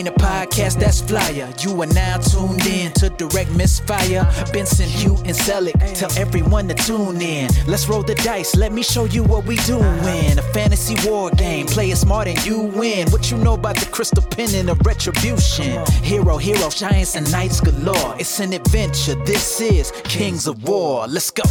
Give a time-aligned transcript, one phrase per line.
[0.00, 1.52] ain't a podcast that's flyer.
[1.60, 4.24] You are now tuned in to direct misfire.
[4.52, 5.76] Benson, Hugh, and Selick.
[5.94, 7.50] Tell everyone to tune in.
[7.66, 8.56] Let's roll the dice.
[8.56, 10.38] Let me show you what we do doing.
[10.38, 11.66] A fantasy war game.
[11.66, 13.10] Play it smart and you win.
[13.10, 15.84] What you know about the crystal pen and the retribution?
[16.02, 18.16] Hero, hero, giants and knights galore.
[18.18, 19.16] It's an adventure.
[19.26, 21.06] This is Kings of War.
[21.06, 21.42] Let's go.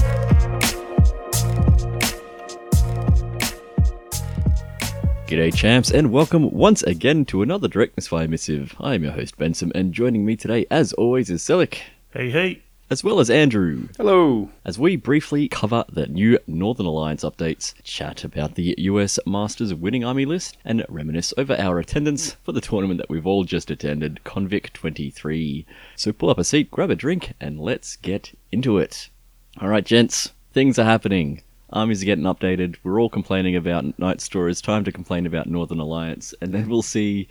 [5.30, 8.75] G'day, champs, and welcome once again to another Direct Misfire Missive.
[8.79, 12.64] I am your host, Benson, and joining me today, as always, is Selick, Hey, hey.
[12.89, 14.50] as well as Andrew, Hello.
[14.65, 20.04] as we briefly cover the new Northern Alliance updates, chat about the US Masters winning
[20.04, 24.20] army list, and reminisce over our attendance for the tournament that we've all just attended,
[24.25, 25.64] Convic 23.
[25.96, 29.09] So pull up a seat, grab a drink, and let's get into it.
[29.61, 31.43] Alright, gents, things are happening.
[31.71, 32.78] Armies are getting updated.
[32.83, 34.50] We're all complaining about Night Store.
[34.50, 36.33] It's time to complain about Northern Alliance.
[36.42, 37.28] And then we'll see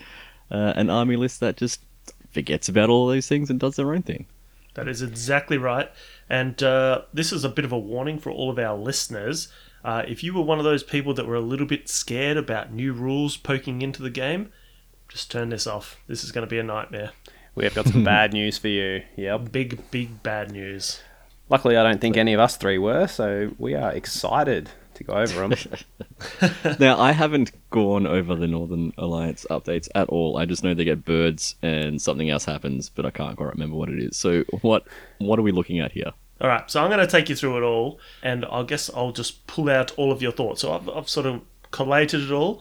[0.51, 1.81] uh, an army list that just
[2.31, 4.27] forgets about all those things and does their own thing.
[4.75, 5.91] That is exactly right.
[6.29, 9.49] And uh, this is a bit of a warning for all of our listeners.
[9.85, 12.73] Uh, if you were one of those people that were a little bit scared about
[12.73, 14.53] new rules poking into the game,
[15.09, 15.97] just turn this off.
[16.07, 17.11] This is going to be a nightmare.
[17.55, 19.03] We have got some bad news for you.
[19.17, 19.51] Yep.
[19.51, 21.01] Big, big bad news.
[21.51, 25.15] Luckily, I don't think any of us three were, so we are excited to go
[25.15, 25.55] over them.
[26.81, 30.37] now, I haven't gone over the Northern Alliance updates at all.
[30.37, 33.77] I just know they get birds and something else happens, but I can't quite remember
[33.77, 34.17] what it is.
[34.17, 34.87] So, what
[35.19, 36.13] what are we looking at here?
[36.41, 39.13] All right, so I'm going to take you through it all, and I guess I'll
[39.13, 40.61] just pull out all of your thoughts.
[40.61, 42.61] So I've, I've sort of collated it all,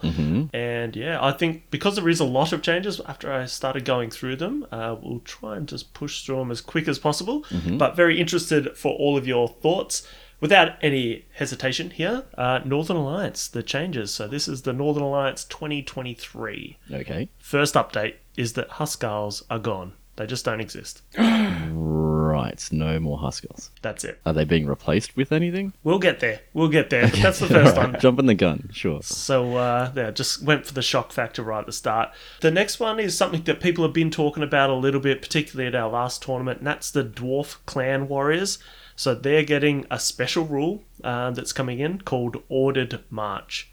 [0.54, 4.10] and yeah, I think because there is a lot of changes after I started going
[4.10, 7.46] through them, uh, we'll try and just push through them as quick as possible.
[7.78, 10.08] But very interested for all of your thoughts.
[10.40, 14.14] Without any hesitation here, uh, Northern Alliance, the changes.
[14.14, 16.78] So this is the Northern Alliance 2023.
[16.94, 17.30] Okay.
[17.40, 19.94] First update is that Huscarls are gone.
[20.16, 21.02] They just don't exist.
[22.38, 23.70] Right, no more Huscarls.
[23.82, 24.20] That's it.
[24.26, 25.74] Are they being replaced with anything?
[25.84, 26.42] We'll get there.
[26.54, 27.08] We'll get there.
[27.08, 27.98] That's the first one.
[28.00, 29.02] Jumping the gun, sure.
[29.02, 32.10] So uh, yeah, just went for the shock factor right at the start.
[32.42, 35.68] The next one is something that people have been talking about a little bit, particularly
[35.68, 38.60] at our last tournament, and that's the Dwarf Clan Warriors.
[38.96, 43.70] So they're getting a special rule uh, that's coming in called Ordered March.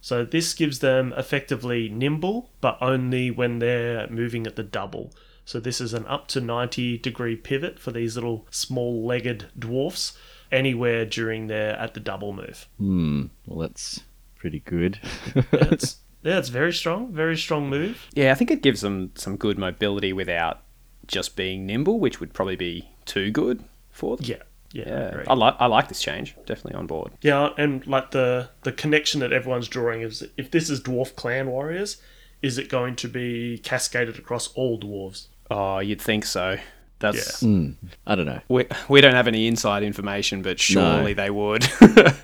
[0.00, 5.10] So this gives them effectively nimble, but only when they're moving at the double.
[5.48, 10.12] So this is an up to 90 degree pivot for these little small legged dwarfs
[10.52, 12.68] anywhere during their at the double move.
[12.76, 13.28] Hmm.
[13.46, 14.02] Well, that's
[14.36, 15.00] pretty good.
[15.34, 18.08] Yeah, it's, yeah, it's very strong, very strong move.
[18.12, 20.60] yeah, I think it gives them some good mobility without
[21.06, 24.26] just being nimble, which would probably be too good for them.
[24.26, 24.42] Yeah,
[24.72, 25.24] yeah, Yeah, agree.
[25.28, 26.36] I like I like this change.
[26.44, 27.12] Definitely on board.
[27.22, 31.46] yeah, and like the the connection that everyone's drawing is if this is dwarf clan
[31.48, 32.02] warriors,
[32.42, 35.28] is it going to be cascaded across all dwarves?
[35.50, 36.58] Oh, you'd think so.
[37.00, 37.70] That's hmm.
[38.06, 38.40] I don't know.
[38.48, 41.66] we, we don't have any inside information, but surely they would.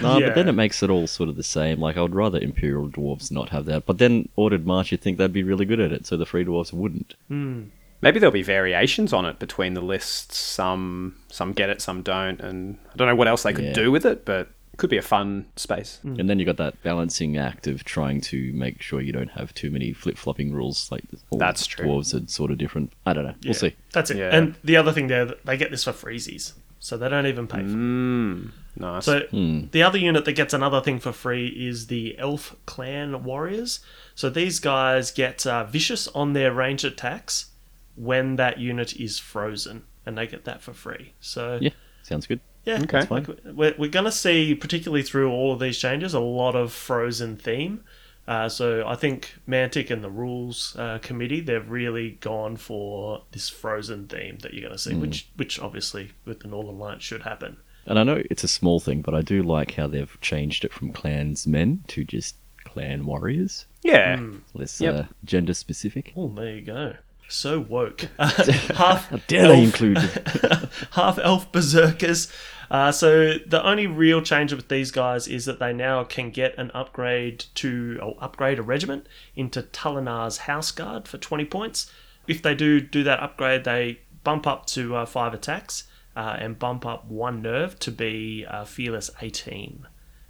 [0.00, 1.80] No, but then it makes it all sort of the same.
[1.80, 3.84] Like, I would rather Imperial Dwarves not have that.
[3.86, 6.44] But then Ordered March, you'd think they'd be really good at it, so the Free
[6.44, 7.14] Dwarves wouldn't.
[7.28, 7.64] Hmm.
[8.00, 10.36] Maybe there'll be variations on it between the lists.
[10.36, 13.72] Some some get it, some don't, and I don't know what else they could Yeah.
[13.74, 16.00] do with it, but it could be a fun space.
[16.02, 19.52] And then you've got that balancing act of trying to make sure you don't have
[19.54, 20.90] too many flip flopping rules.
[20.90, 21.86] Like, all That's true.
[21.86, 22.92] Dwarves are sort of different.
[23.04, 23.34] I don't know.
[23.40, 23.76] Yeah, We'll see.
[23.92, 24.16] That's it.
[24.16, 24.34] Yeah.
[24.34, 27.58] And the other thing there, they get this for freezies, so they don't even pay
[27.58, 27.64] for.
[27.64, 27.76] it.
[27.76, 29.04] Mm, nice.
[29.04, 33.80] So the other unit that gets another thing for free is the Elf Clan Warriors.
[34.14, 37.50] So these guys get uh, vicious on their range attacks
[37.94, 41.12] when that unit is frozen, and they get that for free.
[41.20, 41.70] So Yeah,
[42.02, 42.40] sounds good.
[42.64, 43.00] Yeah, Okay.
[43.00, 46.54] it's like we're, we're going to see, particularly through all of these changes, a lot
[46.54, 47.82] of frozen theme.
[48.28, 53.48] Uh, so I think Mantic and the rules uh, committee they've really gone for this
[53.48, 57.22] frozen theme that you're going to see, which which obviously with the Northern Lights should
[57.22, 57.56] happen.
[57.84, 60.72] And I know it's a small thing, but I do like how they've changed it
[60.72, 63.66] from clansmen to just clan warriors.
[63.82, 64.20] yeah,
[64.54, 64.94] Less Yep.
[64.94, 66.12] uh, gender specific.
[66.16, 66.94] Oh, there you go.
[67.32, 68.02] So woke.
[68.18, 69.98] half Dare they elf- include
[70.92, 72.30] half elf berserkers.
[72.70, 76.56] Uh, so the only real change with these guys is that they now can get
[76.58, 81.90] an upgrade to or upgrade a regiment into Talinar's House Guard for 20 points.
[82.26, 86.58] If they do do that upgrade, they bump up to uh, five attacks uh, and
[86.58, 89.86] bump up one nerve to be uh, Fearless 18.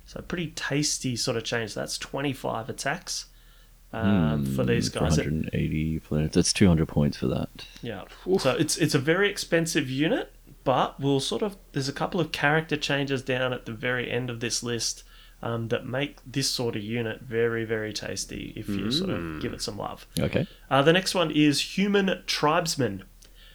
[0.07, 1.75] So pretty tasty sort of change.
[1.75, 3.27] That's 25 attacks
[3.93, 5.17] um, for these guys.
[5.17, 6.35] 180 planets.
[6.35, 7.49] That's 200 points for that.
[7.83, 8.05] Yeah.
[8.39, 10.33] So it's it's a very expensive unit,
[10.65, 14.31] but we'll sort of there's a couple of character changes down at the very end
[14.31, 15.05] of this list
[15.43, 19.53] um, that make this sort of unit very, very tasty if you sort of give
[19.53, 20.07] it some love.
[20.19, 20.47] Okay.
[20.71, 23.05] Uh, the next one is human tribesmen.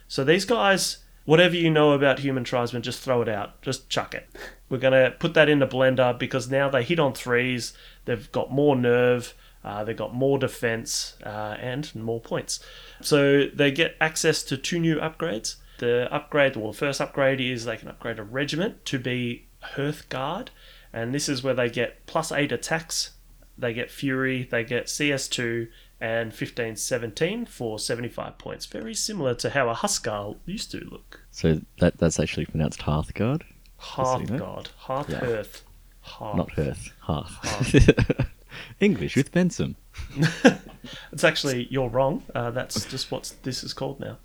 [0.10, 3.62] So these guys, whatever you know about human tribesmen, just throw it out.
[3.62, 4.28] Just chuck it.
[4.70, 7.72] We're going to put that in the blender because now they hit on threes.
[8.04, 9.34] They've got more nerve.
[9.68, 12.60] Uh, they've got more defense uh, and more points.
[13.02, 15.58] So they get access to two new upgrades.
[15.80, 20.08] The upgrade, well, the first upgrade is they can upgrade a regiment to be Hearth
[20.10, 20.52] Guard.
[20.94, 23.12] And this is where they get plus eight attacks
[23.58, 25.68] they get Fury, they get CS2
[26.00, 28.66] and 1517 for 75 points.
[28.68, 31.22] Very similar to how a Huscarl used to look.
[31.32, 33.42] So that that's actually pronounced Hearthguard,
[33.78, 34.38] Hearth?
[34.38, 34.70] God.
[34.78, 35.20] Hearth Yeah.
[35.20, 35.64] Hearth.
[36.02, 36.38] Hearth.
[36.38, 36.92] not Hearth.
[37.00, 38.28] Hearth.
[38.80, 39.76] English with Benson.
[41.12, 42.24] It's actually, you're wrong.
[42.34, 44.18] Uh, that's just what this is called now.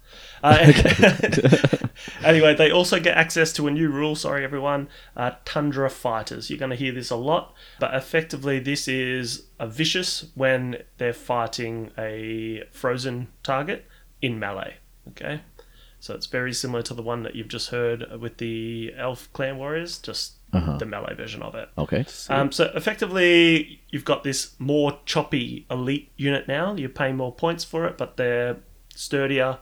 [0.42, 0.72] Uh,
[2.24, 4.14] anyway, they also get access to a new rule.
[4.14, 4.88] Sorry, everyone.
[5.16, 6.50] Uh, Tundra Fighters.
[6.50, 11.12] You're going to hear this a lot, but effectively, this is a vicious when they're
[11.12, 13.86] fighting a frozen target
[14.20, 14.76] in melee.
[15.08, 15.40] Okay.
[16.00, 19.56] So it's very similar to the one that you've just heard with the Elf Clan
[19.56, 21.68] Warriors, just the melee version of it.
[21.78, 22.04] Okay.
[22.28, 26.74] Um, so effectively, you've got this more choppy elite unit now.
[26.74, 28.58] You're paying more points for it, but they're
[28.94, 29.58] sturdier,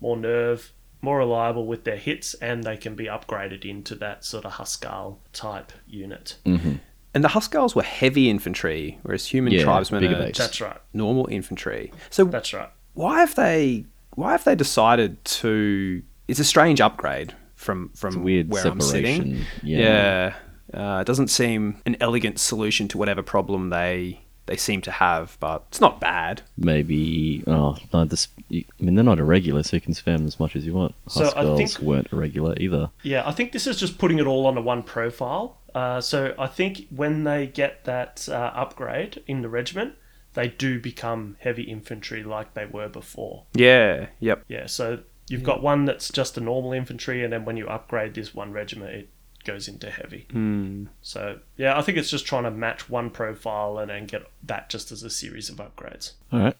[0.00, 4.44] more nerve, more reliable with their hits, and they can be upgraded into that sort
[4.44, 6.36] of Huscarl type unit.
[6.44, 6.80] Mm.
[7.14, 10.38] And the Huscarls were heavy infantry, whereas human Yeah, tribesmen are base.
[10.38, 10.78] That's right.
[10.92, 11.92] normal infantry.
[12.10, 12.70] So That's right.
[12.94, 13.84] why have they
[14.14, 16.02] why have they decided to?
[16.28, 19.38] It's a strange upgrade from from weird where I'm sitting.
[19.62, 20.34] yeah.
[20.72, 24.90] Yeah, uh, it doesn't seem an elegant solution to whatever problem they they seem to
[24.90, 26.42] have, but it's not bad.
[26.56, 27.44] Maybe.
[27.46, 28.04] Oh no.
[28.04, 28.28] This.
[28.50, 30.94] I mean, they're not irregular, so you can spam as much as you want.
[31.08, 32.90] So I Huscarls think- weren't irregular either.
[33.02, 35.58] Yeah, I think this is just putting it all onto one profile.
[35.74, 39.94] Uh, so I think when they get that uh, upgrade in the regiment,
[40.34, 43.44] they do become heavy infantry like they were before.
[43.54, 44.44] Yeah, yep.
[44.48, 44.98] Yeah, so
[45.28, 48.52] you've got one that's just a normal infantry, and then when you upgrade this one
[48.52, 49.08] regiment, it
[49.44, 50.26] goes into heavy.
[50.30, 50.86] Hmm.
[51.00, 54.70] So yeah, I think it's just trying to match one profile and then get that
[54.70, 56.12] just as a series of upgrades.
[56.32, 56.56] All right.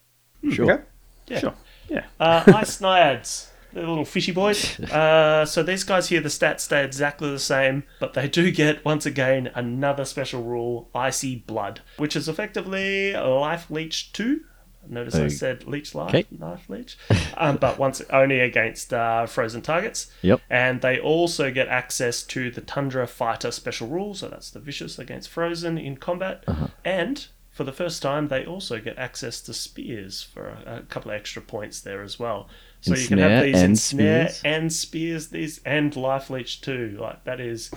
[0.51, 0.73] Sure.
[0.73, 0.83] Okay.
[1.29, 1.39] Yeah.
[1.39, 1.55] Sure.
[1.89, 2.05] Yeah.
[2.19, 3.49] Uh, ice naiads.
[3.73, 4.79] They're little fishy boys.
[4.93, 8.85] Uh, so these guys here, the stats stay exactly the same, but they do get,
[8.85, 14.43] once again, another special rule, Icy Blood, which is effectively Life Leech 2.
[14.89, 16.27] Notice I said Leech Life, Okay.
[16.39, 16.97] Life Leech.
[17.37, 20.11] Um, but once only against uh, frozen targets.
[20.23, 20.41] Yep.
[20.51, 24.99] And they also get access to the Tundra Fighter special rule, so that's the Vicious
[24.99, 26.45] against Frozen in combat.
[26.47, 26.69] Uh-huh.
[26.85, 31.11] And for the first time, they also get access to spears for a, a couple
[31.11, 32.49] of extra points there as well.
[32.81, 34.43] So you can have these in and snare spears?
[34.45, 36.97] and spears, these and life leech too.
[37.01, 37.71] Like that is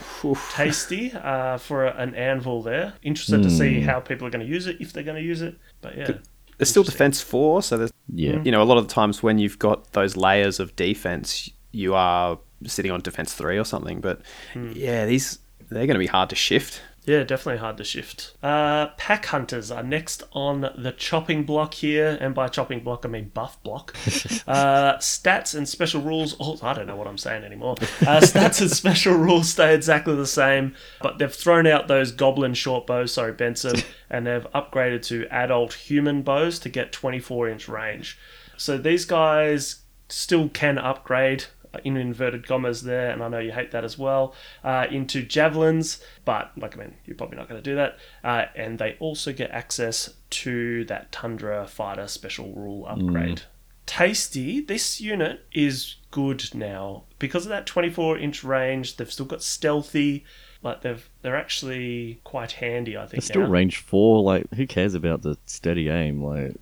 [0.56, 2.94] tasty uh, for an anvil there.
[3.04, 3.86] Interested to see Hmm.
[3.88, 5.56] how people are going to use it if they're going to use it.
[5.82, 6.12] But yeah,
[6.58, 8.42] There's still defense four, so there's Yeah.
[8.44, 11.94] you know a lot of the times when you've got those layers of defense, you
[11.96, 14.00] are sitting on defense three or something.
[14.02, 14.22] But
[14.54, 14.72] Hmm.
[14.76, 16.82] yeah, these they're going to be hard to shift.
[17.06, 18.36] Yeah, definitely hard to shift.
[18.42, 23.10] Uh, pack hunters are next on the chopping block here, and by chopping block I
[23.10, 23.96] mean buff block.
[24.48, 26.36] uh, stats and special rules.
[26.40, 27.76] Oh, I don't know what I'm saying anymore.
[28.02, 32.56] Uh, stats and special rules stay exactly the same, but they've thrown out those goblin
[32.56, 33.14] short bows.
[33.14, 38.18] Sorry, Benson, and they've upgraded to adult human bows to get 24 inch range.
[38.58, 41.46] So these guys still can upgrade
[41.84, 46.02] in inverted commas there, and I know you hate that as well, uh, into javelins,
[46.24, 47.98] but like I mean, you're probably not going to do that.
[48.24, 53.42] Uh, and they also get access to that Tundra Fighter special rule upgrade.
[53.86, 58.98] Tasty, this unit is good now because of that 24 inch range.
[58.98, 60.26] They've still got stealthy,
[60.64, 62.98] like they've they're actually quite handy.
[62.98, 63.50] I think It's still now.
[63.50, 64.24] range four.
[64.24, 66.24] Like, who cares about the steady aim?
[66.24, 66.56] Like,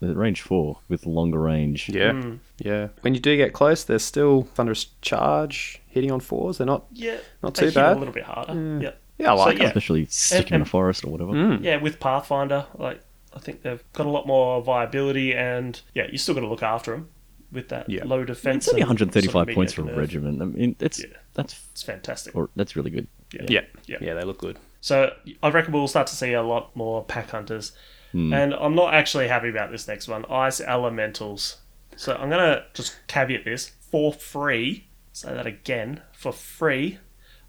[0.00, 1.90] they're range four with longer range.
[1.90, 2.36] Yeah, Hmm.
[2.60, 2.88] Yeah.
[3.00, 6.58] When you do get close, there's still thunderous charge hitting on fours.
[6.58, 6.86] They're not.
[6.92, 7.96] Yeah, Not they too hit bad.
[7.96, 8.80] A little bit harder.
[8.80, 8.92] Yeah.
[9.18, 9.68] Yeah, I like So, yeah.
[9.68, 11.58] Especially sticking in and- a forest or whatever.
[11.60, 13.00] Yeah, with Pathfinder, like
[13.34, 16.62] I think they've got a lot more viability, and yeah, you still got to look
[16.62, 17.08] after them
[17.52, 18.04] with that Yeah.
[18.04, 18.66] low defense.
[18.66, 20.40] It's only 135 sort of points for a regiment.
[20.40, 21.06] I mean, it's Yeah.
[21.34, 22.34] that's It's fantastic.
[22.34, 23.08] or that's really good.
[23.32, 23.42] Yeah.
[23.48, 23.98] Yeah, Yeah.
[24.00, 24.58] yeah, They look good.
[24.80, 25.12] So
[25.42, 27.72] I reckon we'll start to see a lot more pack hunters,
[28.12, 28.32] Hmm.
[28.32, 30.24] and I'm not actually happy about this next one.
[30.30, 31.58] Ice elementals.
[32.00, 34.86] So I'm gonna just caveat this for free.
[35.12, 36.98] Say that again for free.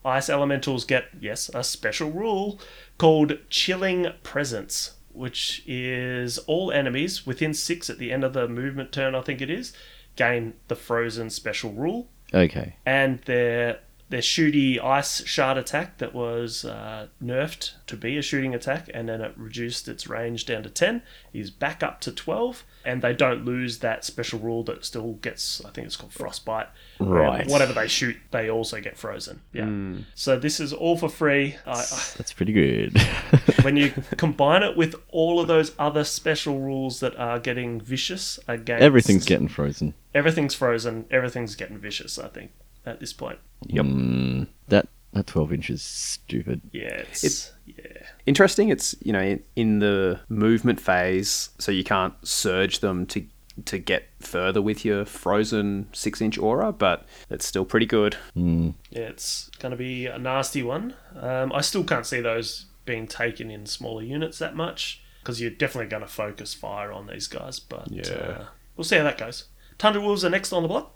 [0.04, 2.60] Ice elementals get yes a special rule
[2.98, 8.92] called chilling presence, which is all enemies within six at the end of the movement
[8.92, 9.16] turn.
[9.16, 9.72] I think it is
[10.18, 12.76] gain the frozen special rule Okay.
[12.86, 13.80] and their
[14.12, 19.08] their shooty ice shard attack that was uh, nerfed to be a shooting attack, and
[19.08, 21.02] then it reduced its range down to 10,
[21.34, 25.64] is back up to 12, and they don't lose that special rule that still gets,
[25.64, 26.68] I think it's called Frostbite.
[26.98, 27.48] where Right.
[27.48, 29.42] Whatever they shoot, they also get frozen.
[29.54, 30.02] Yeah.
[30.14, 31.56] So this is all for free.
[31.66, 31.86] I, I,
[32.18, 33.00] That's pretty good.
[33.62, 38.40] when you combine it with all of those other special rules that are getting vicious
[38.48, 39.94] against Everything's getting frozen.
[40.14, 42.20] everything's frozen, everything's getting vicious.
[42.20, 42.52] I think
[42.86, 43.40] at this point.
[43.68, 43.86] Yep.
[43.86, 46.62] Mm, that that 12 inch is stupid.
[46.72, 48.08] Yeah, it's, It's- yeah.
[48.26, 48.70] Interesting.
[48.70, 53.26] It's you know in, in the movement phase, so you can't surge them to
[53.66, 58.16] to get further with your frozen six inch aura, but it's still pretty good.
[58.36, 60.94] Yeah, it's going to be a nasty one.
[61.16, 65.52] Um, I still can't see those being taken in smaller units that much because you're
[65.52, 67.60] definitely going to focus fire on these guys.
[67.60, 68.10] But Yeah.
[68.14, 68.46] uh,
[68.78, 69.46] we'll see how that goes.
[69.82, 70.94] Tundra Wolves are next on the block.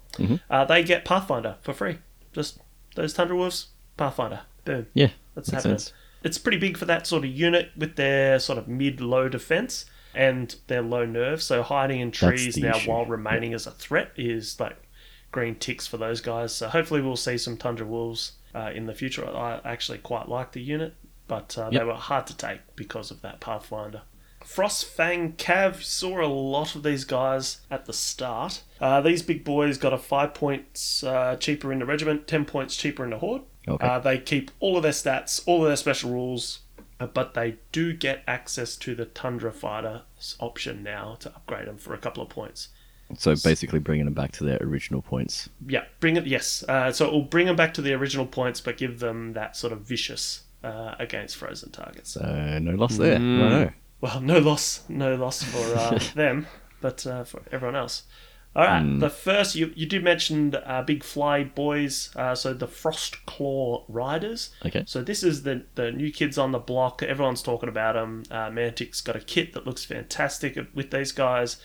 [0.48, 1.98] Uh, they get Pathfinder for free.
[2.32, 2.60] Just
[2.94, 3.66] those Tundra Wolves,
[3.96, 4.42] Pathfinder.
[4.64, 4.86] Boom.
[4.94, 5.78] Yeah, That's happening.
[5.78, 5.92] sense.
[6.22, 10.54] It's pretty big for that sort of unit with their sort of mid-low defense and
[10.68, 11.42] their low nerve.
[11.42, 12.88] So hiding in trees now issue.
[12.92, 14.76] while remaining as a threat is like
[15.32, 16.54] green ticks for those guys.
[16.54, 19.26] So hopefully we'll see some Tundra Wolves uh, in the future.
[19.26, 20.94] I actually quite like the unit,
[21.26, 24.02] but uh, they were hard to take because of that Pathfinder.
[24.46, 28.62] Frostfang Cav saw a lot of these guys at the start.
[28.80, 32.76] Uh, these big boys got a five points uh, cheaper in the regiment, ten points
[32.76, 33.42] cheaper in the horde.
[33.68, 33.86] Okay.
[33.86, 36.60] Uh, they keep all of their stats, all of their special rules,
[37.00, 40.02] uh, but they do get access to the Tundra Fighter
[40.38, 42.68] option now to upgrade them for a couple of points.
[43.18, 45.48] So basically bringing them back to their original points.
[45.66, 46.26] Yeah, bring it.
[46.26, 49.32] Yes, uh, so it will bring them back to the original points, but give them
[49.34, 52.12] that sort of vicious uh, against frozen targets.
[52.12, 53.20] So no loss there.
[53.20, 53.72] Righto.
[54.00, 56.46] Well, no loss, no loss for uh, them,
[56.80, 58.04] but uh, for everyone else.
[58.54, 62.66] All right, the first you you did mention uh, big fly boys, uh, so the
[62.66, 64.50] Frost Claw Riders.
[64.64, 64.82] Okay.
[64.86, 67.02] So this is the the new kids on the block.
[67.02, 68.22] Everyone's talking about them.
[68.30, 71.58] Uh, Mantic's got a kit that looks fantastic with these guys.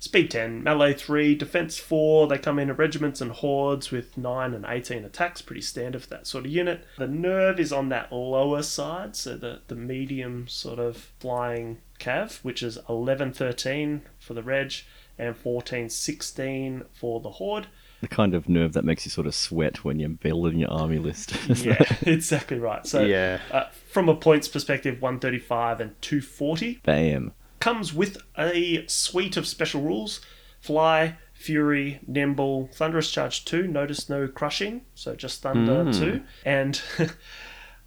[0.00, 2.28] Speed 10, melee 3, defense 4.
[2.28, 5.42] They come in regiments and hordes with 9 and 18 attacks.
[5.42, 6.84] Pretty standard for that sort of unit.
[6.98, 12.44] The nerve is on that lower side, so the, the medium sort of flying cav,
[12.44, 14.72] which is 11 13 for the reg
[15.18, 17.66] and 14 16 for the horde.
[18.00, 20.98] The kind of nerve that makes you sort of sweat when you're building your army
[20.98, 21.32] list.
[21.64, 22.86] Yeah, exactly right.
[22.86, 23.40] So, Yeah.
[23.50, 26.78] uh, from a points perspective, 135 and 240.
[26.84, 27.32] Bam.
[27.68, 30.20] Comes with a suite of special rules.
[30.60, 36.82] Fly fury nimble thunderous charge 2 notice no crushing so just thunder 2 and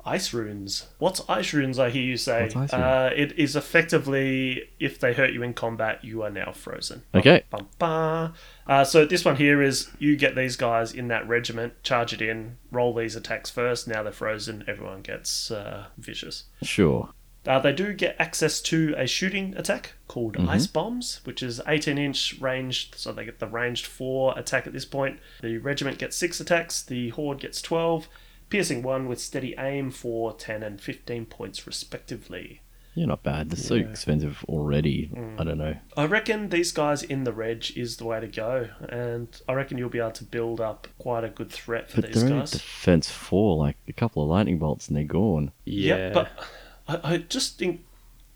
[0.06, 0.88] ice runes.
[1.00, 2.44] What's ice runes i hear you say?
[2.44, 6.54] What's ice uh, it is effectively if they hurt you in combat you are now
[6.54, 7.02] frozen.
[7.14, 7.44] Okay.
[7.50, 8.34] Bum, bum.
[8.68, 12.22] Uh, so this one here is you get these guys in that regiment charge it
[12.22, 16.46] in roll these attacks first now they're frozen everyone gets uh, vicious.
[16.62, 17.10] Sure.
[17.48, 21.98] Uh, they do get access to a shooting attack called Ice Bombs, which is 18
[21.98, 25.20] inch ranged, so they get the ranged 4 attack at this point.
[25.42, 28.08] The regiment gets 6 attacks, the horde gets 12,
[28.50, 32.62] piercing 1 with steady aim for 10 and 15 points respectively.
[32.94, 33.50] You're not bad.
[33.50, 35.10] They're so expensive already.
[35.40, 35.76] I don't know.
[35.96, 39.78] I reckon these guys in the reg is the way to go, and I reckon
[39.78, 42.40] you'll be able to build up quite a good threat for But these they're only
[42.42, 42.52] guys.
[42.52, 45.54] defense four, like a couple of lightning bolts and they're gone.
[45.64, 46.32] Yeah, Yep, but
[46.88, 47.82] I, I just think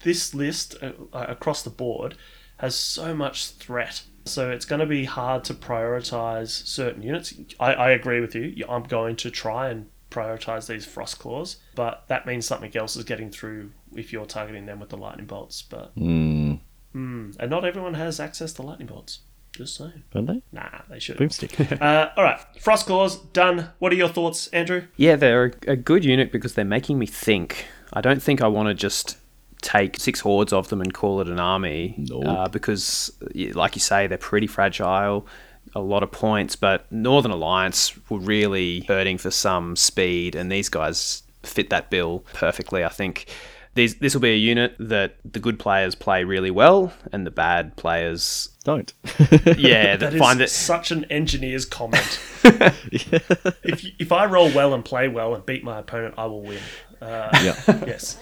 [0.02, 2.16] this list uh, uh, across the board
[2.58, 4.04] has so much threat.
[4.26, 7.34] So it's going to be hard to prioritize certain units.
[7.60, 8.66] I, I agree with you.
[8.68, 13.04] I'm going to try and prioritize these frost claws, but that means something else is
[13.04, 15.62] getting through if you're targeting them with the lightning bolts.
[15.62, 16.54] But Hmm.
[16.96, 19.20] mm, and not everyone has access to lightning bolts.
[19.52, 20.04] Just saying.
[20.12, 20.42] Don't they?
[20.52, 21.18] Nah, they should.
[21.18, 21.82] Boomstick.
[21.82, 23.70] uh, all right, frost claws done.
[23.80, 24.84] What are your thoughts, Andrew?
[24.98, 27.66] Yeah, they're a, a good unit because they're making me think.
[27.94, 29.18] I don't think I want to just
[29.62, 31.96] take six hordes of them and call it an army.
[31.98, 32.24] Nope.
[32.26, 33.12] Uh, because,
[33.54, 35.26] like you say, they're pretty fragile,
[35.74, 40.70] a lot of points, but Northern Alliance were really hurting for some speed, and these
[40.70, 43.28] guys fit that bill perfectly, I think.
[43.74, 47.32] These, this will be a unit that the good players play really well, and the
[47.32, 48.94] bad players, Don't.
[49.58, 50.50] yeah, that That is find it.
[50.50, 52.20] such an engineer's comment.
[52.44, 56.60] if if I roll well and play well and beat my opponent, I will win.
[57.02, 57.56] Uh, yeah.
[57.86, 58.18] yes.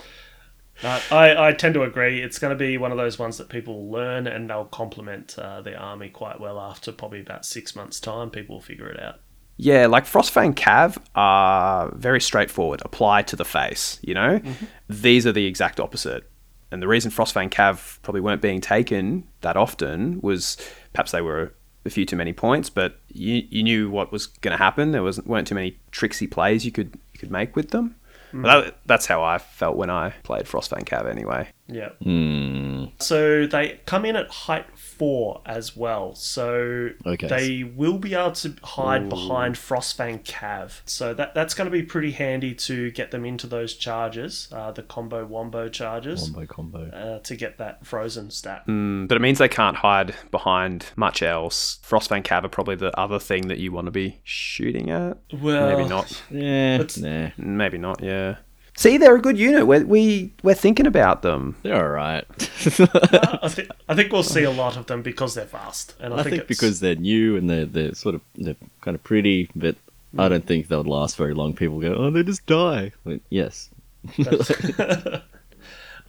[0.84, 2.22] Uh, I, I tend to agree.
[2.22, 5.62] It's going to be one of those ones that people learn and they'll complement uh,
[5.62, 8.30] the army quite well after probably about six months' time.
[8.30, 9.20] People will figure it out.
[9.58, 12.82] Yeah, like Frostfang Cav are very straightforward.
[12.84, 14.42] Apply to the face, you know?
[14.90, 16.30] These are the exact opposite.
[16.72, 20.58] And the reason Frostfang Cav probably weren't being taken that often was
[20.92, 21.54] perhaps they were
[21.86, 24.92] a few too many points, but you, you knew what was going to happen.
[24.92, 27.96] There was weren't too many tricksy plays you could you could make with them.
[28.42, 31.50] But that, that's how I felt when I played Frostfang Cav anyway.
[31.68, 31.90] Yeah.
[32.04, 32.86] Hmm.
[33.00, 36.14] So they come in at height four as well.
[36.14, 37.28] So Okay.
[37.28, 40.82] they will be able to hide behind Frostfang Cav.
[40.86, 44.72] So that that's going to be pretty handy to get them into those charges, uh,
[44.72, 46.90] the combo wombo charges, Combo combo.
[46.90, 48.68] uh, to get that frozen stat.
[48.68, 51.80] Mm, but it means they can't hide behind much else.
[51.88, 55.18] Frostfang Cav are probably the other thing that you want to be shooting at.
[55.42, 56.22] Well, Maybe not.
[56.30, 56.84] Yeah.
[56.98, 57.30] Nah.
[57.38, 58.02] Maybe not.
[58.04, 58.36] Yeah.
[58.76, 59.68] See, they're a good unit.
[59.68, 61.56] We're, we we're thinking about them.
[61.62, 62.26] They're alright.
[62.38, 66.18] I think I think we'll see a lot of them because they're fast, and I,
[66.18, 69.50] I think it's- because they're new and they're they're sort of they're kind of pretty,
[69.56, 69.76] but
[70.18, 71.54] I don't think they'll last very long.
[71.54, 72.92] People go, oh, they just die.
[73.06, 73.70] Like, yes,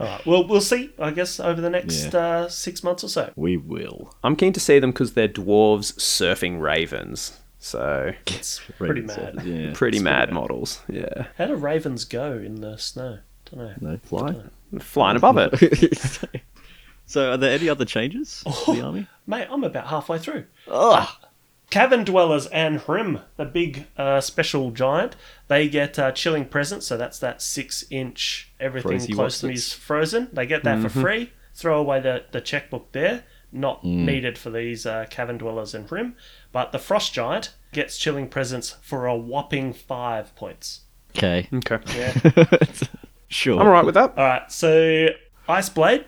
[0.00, 0.26] All right.
[0.26, 0.90] Well, we'll see.
[0.98, 2.18] I guess over the next Yeah.
[2.18, 3.32] uh, six months or so.
[3.36, 4.12] we will.
[4.24, 7.38] I'm keen to see them because they're dwarves surfing ravens.
[7.64, 9.46] So It's pretty Ravens, mad.
[9.46, 9.70] Yeah.
[9.74, 10.82] pretty mad models.
[10.86, 13.20] Yeah, How do ravens go in the snow?
[13.46, 13.92] Don't know.
[13.92, 14.34] No fly.
[14.80, 15.96] flying above it.
[17.06, 19.06] so, are there any other changes to the army?
[19.26, 20.44] Mate, I'm about halfway through.
[20.68, 21.10] Oh,
[21.70, 25.16] Cavern Dwellers and Hrim, the big uh, special giant,
[25.48, 26.86] they get uh, chilling presence.
[26.86, 30.28] So that's that six inch everything Frozy close to me is frozen.
[30.34, 31.32] They get that for free.
[31.54, 33.24] Throw away the, the checkbook there.
[33.54, 34.04] Not Mm.
[34.04, 36.16] needed for these uh, Cavern Dwellers and Hrim.
[36.52, 40.80] But the Frost Giant gets chilling Presence for a whopping five points.
[41.16, 41.48] okay.
[41.54, 42.44] Okay, Yeah.
[43.28, 43.58] Sure.
[43.58, 44.10] I'm alright with that.
[44.16, 45.08] All right, so
[45.48, 46.04] Ice Blade,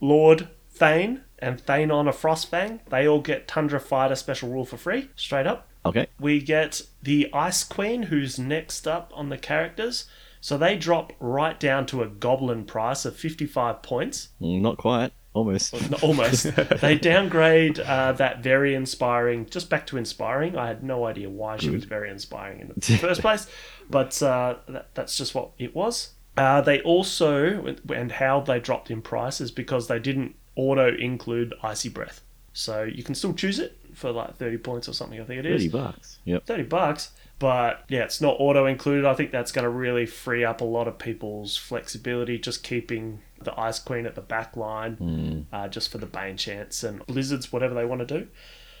[0.00, 5.08] Lord Thane, and Thanon of Frostfang, they all get Tundra Fighter special rule for free,
[5.14, 5.68] straight up.
[5.86, 6.06] Okay.
[6.18, 10.06] We get the Ice Queen, who's next up on the characters.
[10.40, 14.28] So they drop right down to a goblin price of 55 points.
[14.40, 15.12] Not quite.
[15.34, 15.90] Almost.
[15.90, 16.54] No, Almost.
[16.80, 20.56] they downgrade uh, that very inspiring just back to inspiring.
[20.56, 23.48] I had no idea why she was very inspiring in the first place,
[23.90, 26.12] but uh, that, that's just what it was.
[26.36, 31.88] Uh, they also, and how they dropped in prices because they didn't auto include Icy
[31.88, 32.22] Breath.
[32.52, 35.46] So you can still choose it for like 30 points or something, I think it
[35.46, 35.62] is.
[35.64, 36.18] Thirty bucks.
[36.24, 36.46] Yep.
[36.46, 40.44] 30 bucks but yeah it's not auto included i think that's going to really free
[40.44, 44.96] up a lot of people's flexibility just keeping the ice queen at the back line
[44.96, 45.44] mm.
[45.52, 48.28] uh, just for the bane chants and blizzards whatever they want to do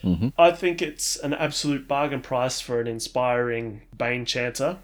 [0.02, 0.28] mm-hmm.
[0.38, 4.78] i think it's an absolute bargain price for an inspiring bane chanter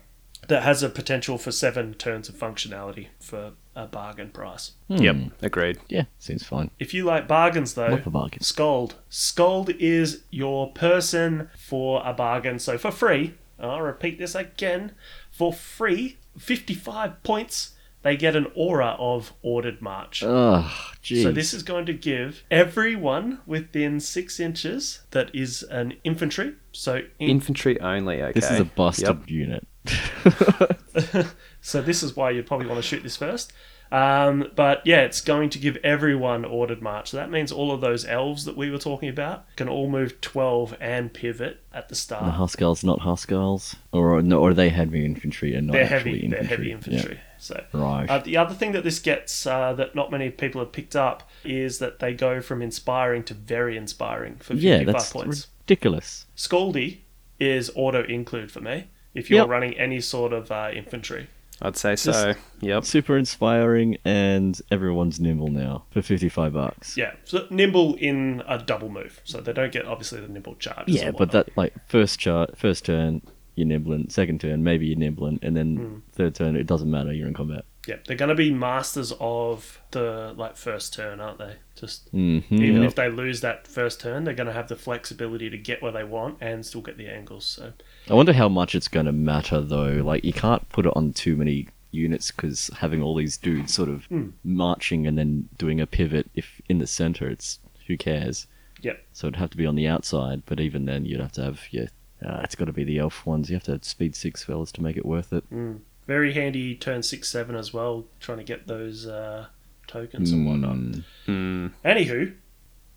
[0.49, 4.97] that has a potential for seven turns of functionality for a bargain price hmm.
[4.97, 5.79] Yep, agreed.
[5.89, 6.05] Yeah.
[6.19, 6.71] Seems fine.
[6.79, 8.43] if you like bargains, though, Love a bargain.
[8.43, 8.97] Skald.
[9.09, 12.59] Skald is your person for a bargain.
[12.59, 14.93] So for free, I'll repeat this again,
[15.31, 20.23] for free, 55 points, they get an aura of Ordered March.
[20.25, 20.71] Oh,
[21.03, 21.23] geez.
[21.23, 26.55] So this is going to give everyone within six inches that is an infantry.
[26.73, 28.23] So in, Infantry only.
[28.23, 28.33] Okay.
[28.41, 29.31] This is a busted Yep.
[29.31, 29.67] unit.
[31.61, 33.53] so this is why you'd probably want to shoot this first.
[33.93, 37.11] Um, but yeah, it's going to give everyone ordered march.
[37.11, 40.21] So that means all of those elves that we were talking about can all move
[40.21, 42.25] 12 and pivot at the start.
[42.25, 42.51] The start.
[42.51, 46.25] Huscarls, not Huscarls, or no, or are they heavy infantry and not they're actually heavy.
[46.27, 46.47] infantry?
[46.47, 47.21] They're heavy infantry.
[47.41, 48.09] So Right.
[48.09, 51.29] uh, the other thing that this gets uh, that not many people have picked up
[51.45, 55.47] is that they go from inspiring to very inspiring for 55 yeah, that's points.
[55.63, 56.27] ridiculous.
[56.37, 56.99] Scaldy
[57.39, 59.49] is auto include for me if you're Yep.
[59.49, 61.29] running any sort of uh, infantry.
[61.63, 62.35] I'd say so.
[62.61, 62.85] Yep.
[62.87, 66.97] Super inspiring, and everyone's nimble now for fifty-five bucks.
[66.97, 70.89] Yeah, so nimble in a double move, so they don't get obviously the nimble charge.
[70.89, 73.21] Yeah, but that like first chart, first turn,
[73.55, 74.09] you're nibbling.
[74.11, 75.99] Second turn, maybe you're nibbling, and then Hmm.
[76.13, 77.13] third turn, it doesn't matter.
[77.13, 77.65] You're in combat.
[77.89, 81.57] yeah, they're going to be masters of the like first turn, aren't they?
[81.75, 85.49] Just hmm even if they lose that first turn, they're going to have the flexibility
[85.51, 87.45] to get where they want and still get the angles.
[87.47, 87.73] So
[88.09, 90.03] I wonder how much it's going to matter though.
[90.05, 93.89] Like you can't put it on too many units because having all these dudes sort
[93.89, 94.29] of Hmm.
[94.45, 98.47] marching and then doing a pivot, if in the center, it's who cares.
[98.83, 101.43] yeah, So it'd have to be on the outside, but even then, you'd have to
[101.43, 101.87] have yeah.
[102.25, 103.49] Uh, it's got to be the elf ones.
[103.51, 105.45] You have to speed six fellas to make it worth it.
[106.07, 109.47] very handy turn six seven as well, trying to get those uh,
[109.87, 111.03] tokens and whatnot.
[111.29, 111.73] Mm.
[111.85, 112.35] Anywho,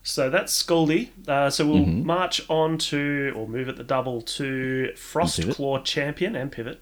[0.02, 1.10] so that's Scaldy.
[1.28, 2.04] Uh, so we'll Mhm.
[2.06, 4.98] march on to, or move at the double to pivot.
[4.98, 6.82] Frostclaw Champion and Pivot.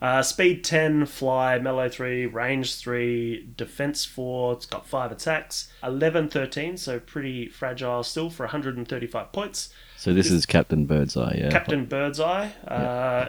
[0.00, 4.54] Uh, speed 10, fly, melee 3, range 3, defense 4.
[4.54, 5.68] It's got 5 attacks.
[5.84, 9.72] 11, 13, so pretty fragile still for 135 points.
[10.02, 11.50] So this is Captain Birdseye, yeah.
[11.50, 12.48] Captain Birdseye.
[12.66, 13.28] Uh,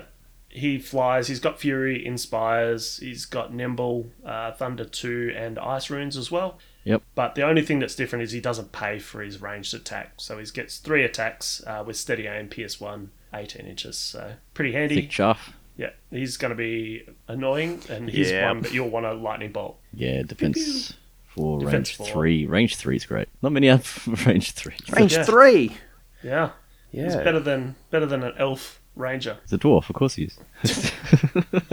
[0.49, 1.27] he flies.
[1.27, 2.97] He's got Fury, Inspires.
[2.97, 6.57] He's got Nimble, uh, Thunder 2, and Ice Runes as well.
[6.85, 7.03] Yep.
[7.13, 10.13] But the only thing that's different is he doesn't pay for his ranged attack.
[10.17, 13.95] So he gets three attacks uh, with steady aim, PS1, 18 inches.
[13.95, 14.95] So pretty handy.
[14.95, 15.53] Thick chuff.
[15.77, 18.47] Yeah, he's going to be annoying, and he's Yeah.
[18.47, 19.77] one that you'll want a lightning bolt.
[19.93, 20.93] Yeah, defense
[21.27, 22.07] four, Defense range four.
[22.07, 22.45] three.
[22.47, 23.27] Range three is great.
[23.43, 24.75] Not many have range three.
[24.91, 25.23] Range Yeah.
[25.23, 25.77] three.
[26.23, 26.51] Yeah,
[26.93, 27.05] Yeah.
[27.05, 29.37] he's better than better than an elf ranger.
[29.43, 30.39] He's a dwarf, of course he is.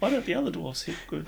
[0.00, 1.26] Why don't the other dwarves hit good?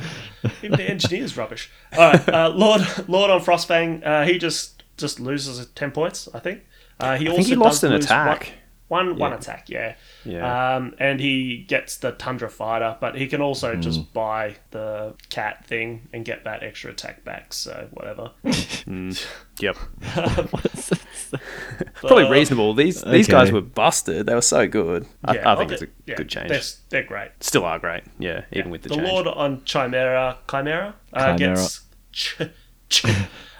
[0.63, 1.71] Even the engineer's rubbish.
[1.97, 6.29] All right, uh, Lord Lord on Frostfang, uh, he just just loses ten points.
[6.35, 6.63] I think.
[6.99, 8.45] Uh, he I also think he lost an attack.
[8.45, 8.49] One
[8.95, 9.95] one, one attack, yeah.
[10.25, 10.77] Yeah.
[10.77, 13.81] Um, and he gets the Tundra Fighter, but he can also Hmm.
[13.81, 17.53] just buy the cat thing and get that extra attack back.
[17.53, 18.31] So whatever.
[19.61, 19.77] Yep.
[21.95, 22.75] Probably reasonable.
[22.75, 24.27] These these guys were busted.
[24.27, 25.07] They were so good.
[25.25, 26.49] I, Yeah, I think oh, it's a yeah, good change.
[26.49, 27.31] They're, they're great.
[27.41, 28.03] Still are great.
[28.19, 29.09] Yeah, even with the, the change.
[29.09, 31.55] Lord on Chimera, Chimera, uh, Chimera.
[31.57, 31.81] gets
[32.13, 32.43] ch-
[32.89, 33.07] ch-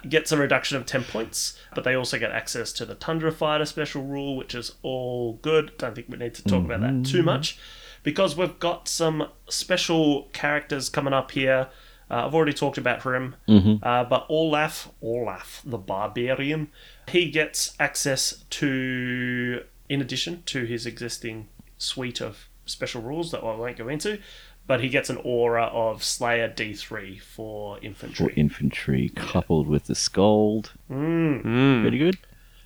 [0.09, 3.65] gets a reduction of ten points, but they also get access to the Tundra Fighter
[3.65, 5.73] special rule, which is all good.
[5.79, 7.59] Don't think we need to talk about that too much,
[8.03, 11.69] because we've got some special characters coming up here.
[12.11, 13.35] Uh, I've already talked about him,
[13.83, 16.69] uh, but Olaf, Olaf the Barbarian,
[17.09, 23.55] he gets access to, in addition to his existing suite of special rules that I
[23.57, 24.19] won't go into,
[24.67, 28.15] but he gets an aura of Slayer D3 for infantry.
[28.29, 29.05] For infantry.
[29.07, 30.73] infantry, coupled with the Skald.
[30.91, 31.83] Mm.
[31.83, 32.17] Pretty good.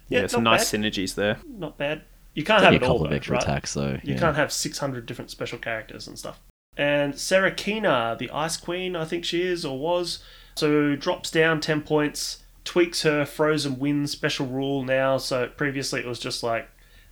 [0.09, 0.81] yeah, Yeah, some nice bad.
[0.81, 1.39] synergies there.
[1.47, 2.03] Not bad.
[2.35, 3.43] You can't Only have a it all, couple of though, extra right?
[3.43, 3.99] attacks, though.
[4.05, 4.19] You yeah.
[4.19, 6.39] can't have 600 different special characters and stuff.
[6.77, 10.23] And Sarakina, the Ice Queen, I think she is or was,
[10.55, 15.19] so drops down 10 points, tweaks her Frozen Wind special rule now.
[15.19, 16.69] So previously it was just like,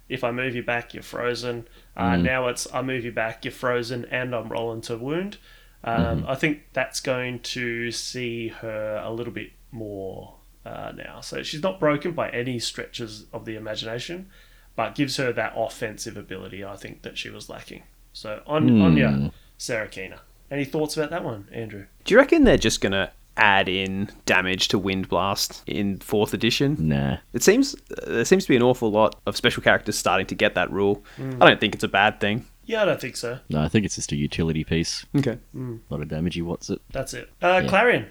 [0.09, 1.67] if I move you back, you're frozen.
[1.97, 5.39] Uh, Now it's I move you back, you're frozen, and I'm rolling to wound.
[5.85, 11.21] Um, I think that's going to see her a little bit more uh, now.
[11.21, 14.29] So she's not broken by any stretches of the imagination,
[14.75, 17.85] but gives her that offensive ability I think that she was lacking.
[18.13, 20.21] So on on ya, Sarakina.
[20.51, 21.87] Any thoughts about that one, Andrew?
[22.05, 26.77] Do you reckon they're just gonna add in damage to Wind Blast in fourth edition?
[26.79, 27.19] Nah.
[27.33, 30.55] It seems there seems to be an awful lot of special characters starting to get
[30.55, 31.05] that rule.
[31.19, 31.43] Mm.
[31.43, 32.47] I don't think it's a bad thing.
[32.65, 33.39] Yeah, I don't think so.
[33.49, 35.07] No, I think it's just a utility piece.
[35.17, 35.39] Okay.
[35.55, 36.81] A lot of damage, he wants it.
[36.91, 37.31] That's it.
[37.41, 38.07] Uh, Clarion.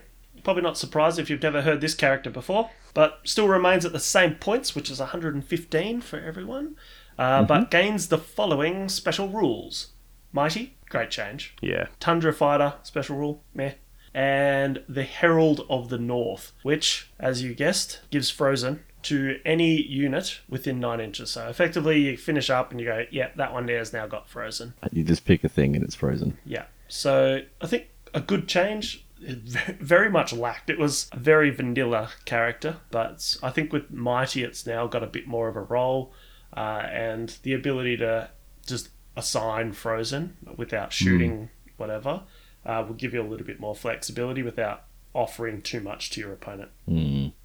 [0.45, 3.99] Probably not surprised if you've never heard this character before, but still remains at the
[3.99, 6.75] same points, which is 115 for everyone,
[7.17, 9.87] uh, but gains the following special rules
[10.35, 11.55] Mighty, great change.
[11.61, 11.87] Yeah.
[12.01, 13.75] Tundra Fighter, special rule, meh.
[14.15, 20.39] And the Herald of the North, which, as you guessed, gives Frozen to any unit
[20.47, 21.31] within 9 inches.
[21.31, 24.29] So effectively, you finish up and you go, yeah, that one there has now got
[24.29, 24.73] Frozen.
[24.93, 26.37] You just pick a thing and it's frozen.
[26.45, 26.63] Yeah.
[26.87, 29.05] So I think a good change.
[29.19, 29.37] It
[29.81, 30.69] very much lacked.
[30.69, 35.07] It was a very vanilla character, but I think with Mighty, it's now got a
[35.07, 36.13] bit more of a role
[36.55, 38.29] uh, and the ability to
[38.65, 42.23] just assign Frozen without shooting whatever
[42.65, 46.33] uh, will give you a little bit more flexibility without offering too much to your
[46.33, 46.71] opponent.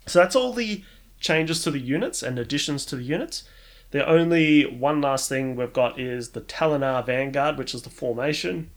[0.06, 0.82] So that's all the
[1.20, 3.44] changes to the units and additions to the units.
[3.92, 8.70] The only one last thing we've got is the Talinar Vanguard, which is the formation.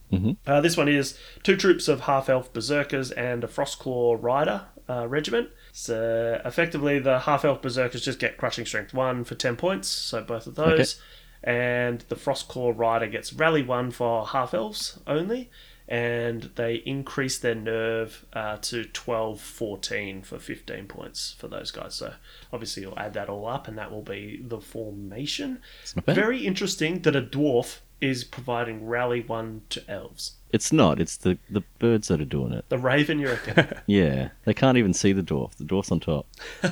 [0.48, 5.08] Uh, this one is two troops of half elf berserkers and a Frostclaw rider uh,
[5.08, 5.50] regiment.
[5.72, 10.22] So effectively, the half elf berserkers just get crushing strength one for 10 points, so
[10.24, 11.00] both of those.
[11.44, 15.50] And the Frostclaw rider gets rally one for half elves only.
[15.88, 21.96] And they increase their nerve uh, to 12 14 for 15 points for those guys.
[21.96, 22.14] So
[22.52, 25.60] obviously, you'll add that all up, and that will be the formation.
[26.06, 30.34] Very interesting that a dwarf is providing rally one to elves.
[30.52, 31.00] It's not.
[31.00, 32.66] It's the, the birds that are doing it.
[32.68, 33.78] The raven, you reckon?
[33.88, 34.30] Yeah.
[34.44, 35.56] They can't even see the dwarf.
[35.56, 36.28] The dwarf's on top.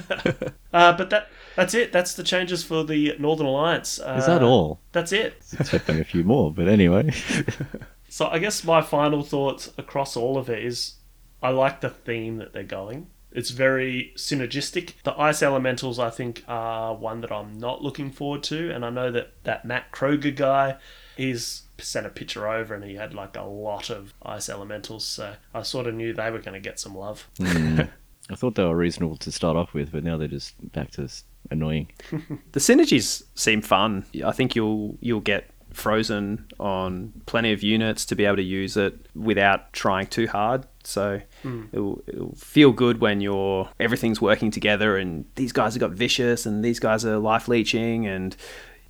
[0.73, 1.91] uh, but that that's it.
[1.93, 3.99] That's the changes for the Northern Alliance.
[3.99, 4.81] Uh, Is that all?
[4.91, 5.41] That's it.
[5.57, 7.13] Expecting a few more, but anyway.
[8.11, 10.95] So I guess my final thoughts across all of it is
[11.41, 13.07] I like the theme that they're going.
[13.31, 14.95] It's very synergistic.
[15.03, 18.89] The ice elementals, I think, are one that I'm not looking forward to, and I
[18.89, 20.75] know that that Matt Kroger guy,
[21.15, 25.35] he's sent a picture over and he had like a lot of ice elementals, so
[25.53, 27.29] I sort of knew they were going to get some love.
[27.39, 31.09] I thought they were reasonable to start off with, but now they're just back to
[31.49, 31.87] annoying.
[32.51, 34.05] The synergies seem fun.
[34.25, 38.77] I think you'll you'll get frozen on plenty of units to be able to use
[38.77, 40.65] it without trying too hard.
[40.83, 41.65] So hmm.
[41.71, 46.45] it'll, it'll feel good when you're everything's working together and these guys have got vicious
[46.45, 48.35] and these guys are life leeching and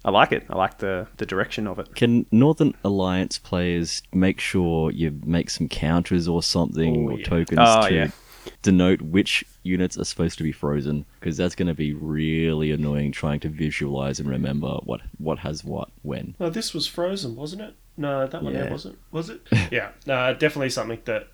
[0.03, 0.45] I like it.
[0.49, 1.93] I like the the direction of it.
[1.95, 7.25] Can Northern Alliance players make sure you make some counters or something Oh, or yeah.
[7.25, 8.07] tokens Oh, to yeah.
[8.61, 13.11] Denote which units are supposed to be frozen because that's going to be really annoying
[13.11, 16.35] trying to visualize and remember what what has what when.
[16.39, 17.75] No, this was frozen, wasn't it?
[17.97, 18.97] No, that one there wasn't.
[19.11, 19.41] Was it?
[19.71, 21.27] yeah, uh, definitely something that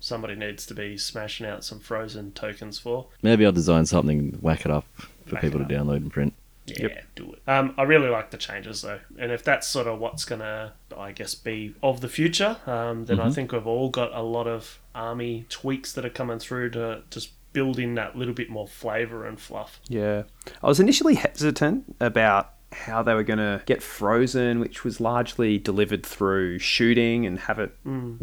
[0.00, 3.06] somebody needs to be smashing out some frozen tokens for.
[3.22, 4.84] Maybe I'll design something, whack it up
[5.26, 6.34] for Whack people it to download and print.
[6.66, 7.50] Yeah, do it.
[7.50, 11.10] Um, I really like the changes though, and if that's sort of what's gonna, I
[11.12, 14.78] guess, be of the future, um, then I think we've all got a lot of
[14.94, 19.26] army tweaks that are coming through to just build in that little bit more flavor
[19.26, 19.80] and fluff.
[19.88, 20.24] Yeah.
[20.62, 25.58] I was initially hesitant about how they were going to get frozen, which was largely
[25.58, 27.72] delivered through shooting and have it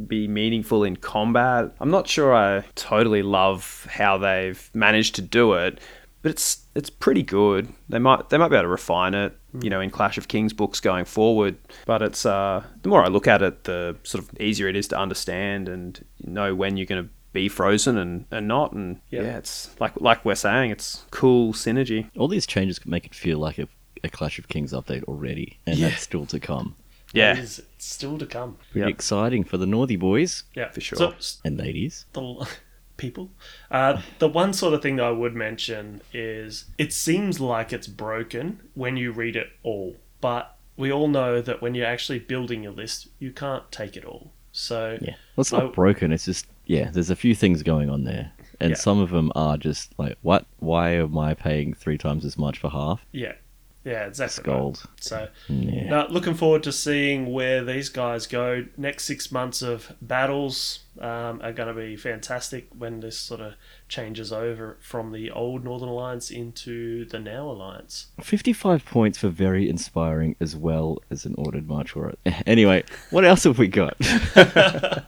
[0.08, 1.76] be meaningful in combat.
[1.80, 5.80] I'm not sure I totally love how they've managed to do it,
[6.22, 7.72] but it's it's pretty good.
[7.88, 10.52] They might they might be able to refine it, you know, in Clash of Kings
[10.52, 11.56] books going forward.
[11.86, 14.88] But it's uh, the more I look at it, the sort of easier it is
[14.90, 19.22] to understand and know when you're going to be frozen and, and not and Yeah.
[19.22, 23.38] yeah it's like like we're saying it's cool synergy All these changes make it feel
[23.38, 23.68] like a,
[24.04, 25.90] a Clash of Kings update already, and Yeah.
[25.90, 26.76] that's still to come.
[27.14, 28.58] yeah It is it's still to come.
[28.72, 28.90] Pretty Yep.
[28.90, 30.98] exciting for the Northy boys Yeah, For sure.
[30.98, 31.14] So,
[31.46, 32.06] and ladies.
[32.14, 32.48] the
[32.98, 33.30] people.
[33.72, 37.88] Uh, the one sort of thing that I would mention is it seems like it's
[37.88, 42.64] broken when you read it all, but we all know that when you're actually building
[42.64, 44.32] your list, you can't take it all.
[44.60, 45.16] So Yeah.
[45.36, 46.12] Well, it's not I- broken.
[46.12, 46.92] It's just yeah.
[46.92, 48.76] There's a few things going on there, and Yeah.
[48.76, 50.46] some of them are just like, what?
[50.60, 53.06] Why am I paying three times as much for half?
[53.12, 53.34] yeah,
[53.90, 54.26] yeah, exactly.
[54.42, 54.58] It's right.
[54.60, 54.84] gold.
[55.00, 55.90] So Yeah.
[55.90, 58.66] now looking forward to seeing where these guys go.
[58.78, 63.54] Next six months of battles um, are going to be fantastic when this sort of
[63.88, 68.08] changes over from the old Northern Alliance into the now Alliance.
[68.22, 72.16] 55 points for very inspiring as well as an ordered march order.
[72.46, 73.96] Anyway, what else have we got?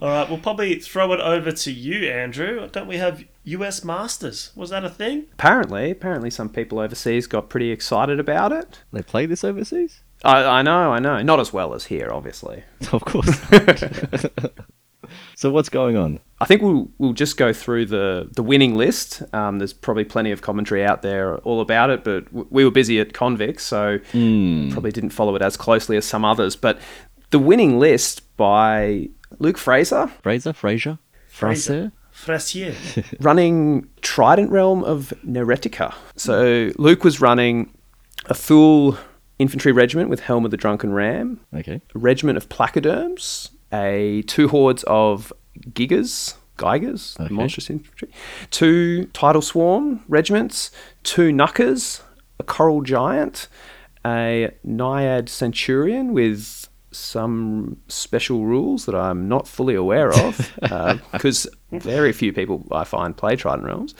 [0.00, 2.68] All right, we'll probably throw it over to you, Andrew.
[2.70, 3.24] Don't we have
[3.56, 4.50] US Masters?
[4.54, 5.26] Was that a thing?
[5.34, 10.02] apparently apparently some people overseas got pretty excited about it they play this overseas?
[10.24, 13.38] I, I know I know not as well as here obviously Of course.
[15.34, 16.20] so what's going on?
[16.40, 19.22] I think we'll we'll just go through the the winning list.
[19.32, 22.70] Um, there's probably plenty of commentary out there all about it, but w- we were
[22.70, 23.98] busy at Convic, so
[24.72, 26.56] probably didn't follow it as closely as some others.
[26.56, 26.78] But
[27.30, 29.08] the winning list by
[29.38, 30.52] Luke Fraser, Fraser?
[30.52, 30.98] Fraser?
[31.28, 31.92] Fraser?
[32.24, 32.74] Frassier.
[33.20, 35.94] running Trident Realm of Neritica.
[36.16, 37.72] So Luke was running
[38.26, 38.96] a full
[39.38, 41.80] infantry regiment with Helm of the Drunken Ram, Okay.
[41.94, 45.32] a regiment of placoderms, a two hordes of
[45.70, 47.32] gigas, geigers, Okay.
[47.32, 48.08] monstrous infantry,
[48.50, 50.70] two tidal swarm regiments,
[51.04, 52.02] two nuckers,
[52.40, 53.48] a coral giant,
[54.04, 61.46] a naiad centurion with some special rules that I'm not fully aware of, uh, because
[61.70, 63.94] very few people I find play Trident Realms.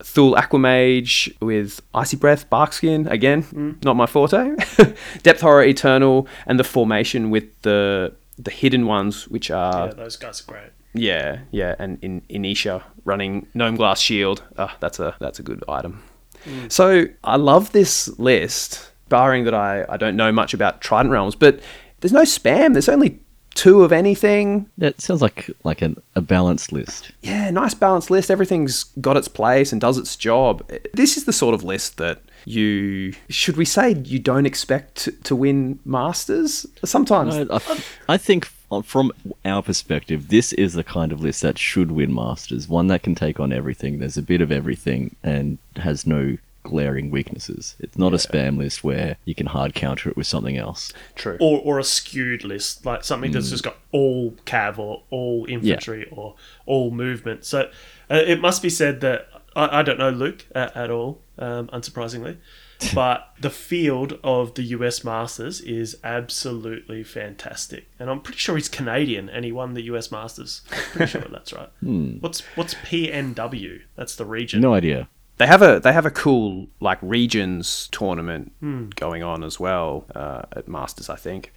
[0.00, 3.82] Thuul Aquamage with Icy Breath, Barkskin, again, mm.
[3.82, 4.54] not my forte.
[5.22, 10.16] Depth Horror Eternal, and the Formation with the the hidden ones, which are yeah, those
[10.16, 10.70] guys are great.
[10.92, 14.42] yeah, yeah, and in Inisha running Gnome Glass Shield.
[14.58, 16.02] Ah, that's a that's a good item.
[16.44, 16.70] Mm.
[16.70, 21.34] So I love this list, barring that I, I don't know much about Trident Realms,
[21.34, 21.60] but
[22.00, 22.72] there's no spam.
[22.72, 23.18] There's only
[23.54, 24.68] two of anything.
[24.78, 27.10] That sounds like like an, a balanced list.
[27.22, 28.30] Yeah, nice balanced list.
[28.30, 30.68] Everything's got its place and does its job.
[30.92, 35.12] This is the sort of list that you should we say you don't expect to,
[35.12, 36.66] to win Masters.
[36.84, 38.48] Sometimes I, I, I think
[38.84, 39.12] from
[39.44, 42.68] our perspective, this is the kind of list that should win Masters.
[42.68, 43.98] One that can take on everything.
[43.98, 47.76] There's a bit of everything and has no glaring weaknesses.
[47.78, 50.92] It's not a spam list where you can hard counter it with something else.
[51.14, 51.36] true.
[51.40, 56.08] Or, or a skewed list, like something that's just got all cav or all infantry
[56.10, 56.34] or
[56.66, 57.44] all movement.
[57.44, 57.70] So
[58.10, 61.68] uh, it must be said that I, I don't know Luke at, at all, um,
[61.68, 62.36] unsurprisingly,
[62.94, 68.68] but the field of the US Masters is absolutely fantastic, and I'm pretty sure he's
[68.68, 70.60] Canadian and he won the US Masters.
[70.70, 71.70] I'm pretty sure that's right.
[72.20, 73.80] What's what's PNW?
[73.96, 74.60] That's the region.
[74.60, 75.08] No idea.
[75.38, 78.52] They have a they have a cool like regions tournament
[78.96, 81.52] going on as well uh, at Masters, I think.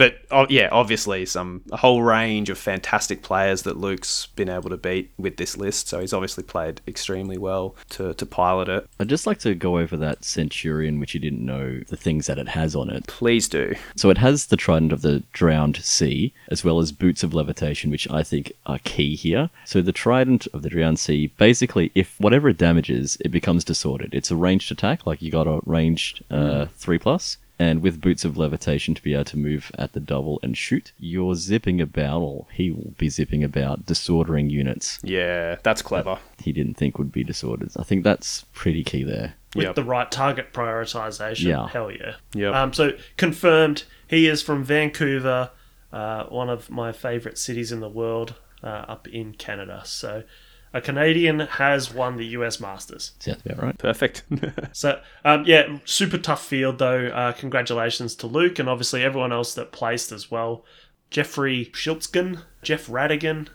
[0.00, 4.70] But oh, yeah, obviously some a whole range of fantastic players that Luke's been able
[4.70, 5.88] to beat with this list.
[5.88, 8.88] So he's obviously played extremely well to, to pilot it.
[8.98, 12.38] I'd just like to go over that Centurion, which you didn't know the things that
[12.38, 13.08] it has on it.
[13.08, 13.74] Please do.
[13.94, 17.90] So it has the Trident of the Drowned Sea, as well as Boots of Levitation,
[17.90, 19.50] which I think are key here.
[19.66, 24.14] So the Trident of the Drowned Sea, basically, if whatever it damages, it becomes disordered.
[24.14, 28.24] It's a ranged attack, like you got a ranged uh, 3 plus, and with boots
[28.24, 32.20] of levitation to be able to move at the double and shoot, you're zipping about,
[32.22, 36.18] or he will be zipping about, disordering units Yeah, that's clever.
[36.38, 37.70] he didn't think would be disordered.
[37.76, 39.34] I think that's pretty key there.
[39.54, 39.74] with Yep.
[39.74, 41.44] the right target prioritization.
[41.48, 41.66] Yeah.
[41.68, 42.14] Hell yeah.
[42.34, 42.54] Yep.
[42.54, 45.50] Um, so confirmed, he is from Vancouver,
[45.92, 49.82] uh, one of my favorite cities in the world, uh, up in Canada.
[49.84, 50.22] So
[50.72, 53.12] a Canadian has won the US Masters.
[53.18, 53.78] Sounds about right.
[53.78, 54.24] Perfect.
[54.72, 57.06] So um, yeah, super tough field though.
[57.08, 60.64] Uh, congratulations to Luke and obviously everyone else that placed as well.
[61.10, 63.48] Jeffrey Schiltzgen, Jeff Radigan,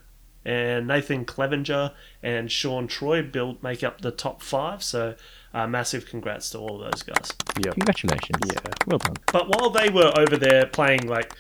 [0.44, 4.84] and Nathan Clevenger and Sean Troy build make up the top five.
[4.84, 5.16] So
[5.54, 7.32] uh, massive congrats to all of those guys.
[7.64, 7.74] yep.
[7.74, 8.40] Congratulations.
[8.54, 8.60] Yeah.
[8.86, 9.16] Well done.
[9.32, 11.34] But while they were over there playing like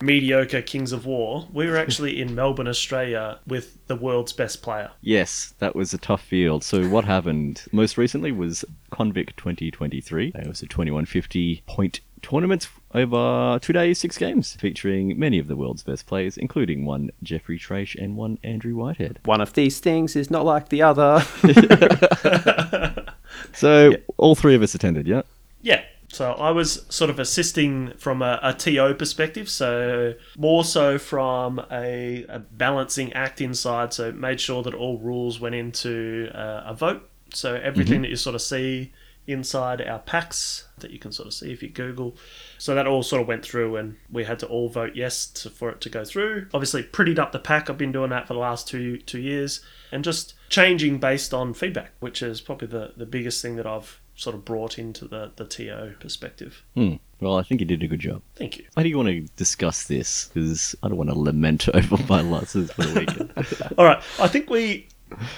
[0.00, 4.90] mediocre Kings of War, we were actually in Melbourne, Australia, with the world's best player.
[5.00, 6.64] Yes, that was a tough field.
[6.64, 10.32] So what happened most recently was Convic 2023.
[10.34, 15.56] It was a 2150 point tournament over two days, six games, featuring many of the
[15.56, 19.20] world's best players, including one Jeffrey Traish and one Andrew Whitehead.
[19.24, 21.22] One of these things is not like the other.
[23.52, 25.22] So all three of us attended, yeah?
[25.62, 25.82] Yeah.
[26.08, 31.60] So I was sort of assisting from a, a TO perspective, so more so from
[31.70, 33.92] a, a balancing act inside.
[33.92, 37.08] So made sure that all rules went into uh, a vote.
[37.34, 38.92] So everything that you sort of see
[39.26, 42.16] inside our packs that you can sort of see if you Google.
[42.56, 45.50] So that all sort of went through, and we had to all vote yes to,
[45.50, 46.46] for it to go through.
[46.54, 47.68] Obviously, prettied up the pack.
[47.68, 49.60] I've been doing that for the last two two years,
[49.92, 54.00] and just changing based on feedback, which is probably the, the biggest thing that I've
[54.18, 56.64] sort of brought into the, the TO perspective.
[56.74, 56.94] Hmm.
[57.20, 58.20] Well, I think you did a good job.
[58.34, 58.64] Thank you.
[58.76, 60.28] How do you want to discuss this?
[60.28, 63.72] Because I don't want to lament over my losses for the weekend.
[63.78, 64.88] All right, I think we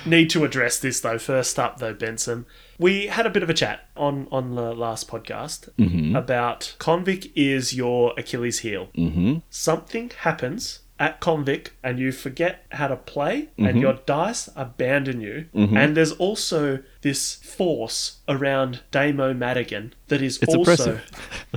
[0.04, 1.18] need to address this though.
[1.18, 2.46] First up, though, Benson,
[2.78, 5.68] we had a bit of a chat on on the last podcast
[6.16, 8.88] about Convic is your Achilles heel.
[8.96, 9.38] mm-hmm.
[9.50, 15.46] Something happens at Convic and you forget how to play, and your dice abandon you.
[15.54, 21.10] And there's also this force around Damo Madigan that is It's also oppressive.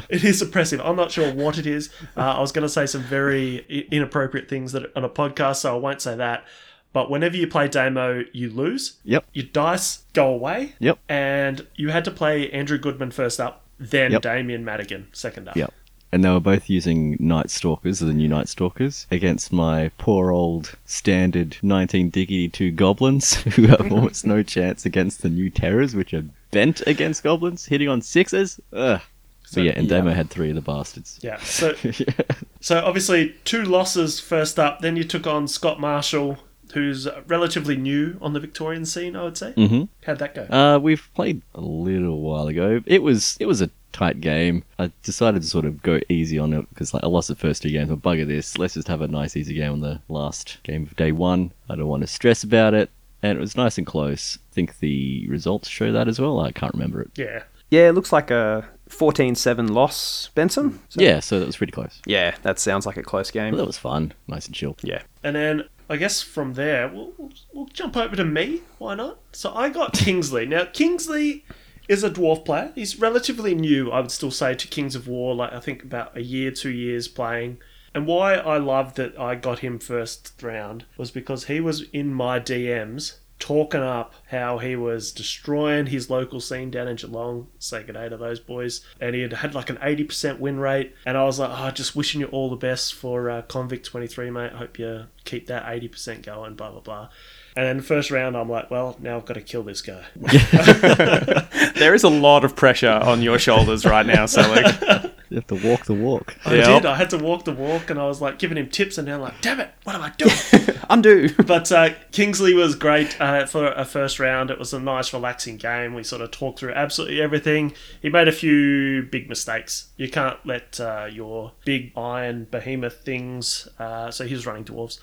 [0.10, 0.80] it is oppressive.
[0.82, 1.90] I'm not sure what it is.
[2.16, 5.74] Uh, I was going to say some very inappropriate things that on a podcast, so
[5.74, 6.46] I won't say that.
[6.92, 8.98] But whenever you play Damo, you lose.
[9.04, 9.26] Yep.
[9.34, 10.76] Your dice go away.
[10.80, 11.00] Yep.
[11.10, 14.22] And you had to play Andrew Goodman first up, then Yep.
[14.22, 15.56] Damien Madigan second up.
[15.56, 15.74] Yep.
[16.14, 20.76] And they were both using Night Stalkers, the new Night Stalkers, against my poor old
[20.86, 26.86] standard 1982 goblins, who have almost no chance against the new Terrors, which are bent
[26.86, 28.60] against goblins, hitting on sixes.
[28.74, 29.02] Ugh.
[29.44, 31.20] So, yeah, and Damo had three of the bastards.
[31.24, 31.38] Yeah.
[31.38, 31.74] So
[32.62, 34.82] so obviously two losses first up.
[34.82, 36.38] Then you took on Scott Marshall,
[36.74, 39.54] who's relatively new on the Victorian scene, I would say.
[39.56, 39.88] Mhm.
[40.06, 40.44] How'd that go?
[40.56, 42.82] Uh, we've played a little while ago.
[42.86, 44.64] It was it was a tight game.
[44.80, 47.62] I decided to sort of go easy on it because like I lost the first
[47.62, 47.90] two games.
[47.90, 48.58] But bugger this.
[48.58, 51.52] Let's just have a nice easy game on the last game of day one.
[51.70, 52.90] I don't want to stress about it.
[53.22, 54.38] And it was nice and close.
[54.52, 56.40] I think the results show that as well.
[56.42, 57.12] I can't remember it.
[57.16, 57.44] yeah.
[57.72, 60.70] yeah, it looks like a 14-7 loss, Benson.
[60.70, 60.78] Hmm.
[60.90, 62.02] So- Yeah, so that was pretty close.
[62.06, 63.56] Yeah, that sounds like a close But game.
[63.58, 64.14] that was fun.
[64.28, 64.76] Nice and chill.
[64.82, 65.02] Yeah.
[65.24, 68.62] And then I guess from there, we'll, we'll, we'll jump over to me.
[68.78, 69.20] Why not?
[69.32, 70.46] So I got Kingsley.
[70.46, 71.46] Now, Kingsley
[71.90, 72.72] is a dwarf player.
[72.76, 75.36] He's relatively new, I would still say, to Kings of War.
[75.36, 77.58] Like, I think about a year, two years playing.
[77.96, 82.12] And why I love that I got him first round was because he was in
[82.14, 87.48] my DMs talking up how he was destroying his local scene down in Geelong.
[87.60, 88.86] Say good day to those boys.
[89.02, 90.96] And he had had like an 80% win rate.
[91.06, 94.32] And I was like, oh, just wishing you all the best for uh, Convic 23,
[94.32, 94.54] mate.
[94.54, 97.10] Hope you keep that 80% going, blah, blah, blah.
[97.58, 100.06] And then the first round, I'm like, well, now I've got to kill this guy.
[101.76, 105.12] There is a lot of pressure on your shoulders right now, Selig.
[105.34, 106.38] You have to walk the walk.
[106.46, 106.66] I Yep.
[106.84, 106.86] did.
[106.86, 109.20] I had to walk the walk, and I was like giving him tips, and then
[109.20, 110.78] like, damn it, what am I doing?
[110.92, 111.28] Undo.
[111.48, 114.52] but uh, Kingsley was great uh, for a first round.
[114.52, 115.96] It was a nice, relaxing game.
[115.96, 117.74] We sort of talked through absolutely everything.
[118.00, 119.88] He made a few big mistakes.
[119.98, 123.68] You can't let uh, your big iron behemoth things.
[123.80, 125.00] Uh, so he was running dwarves.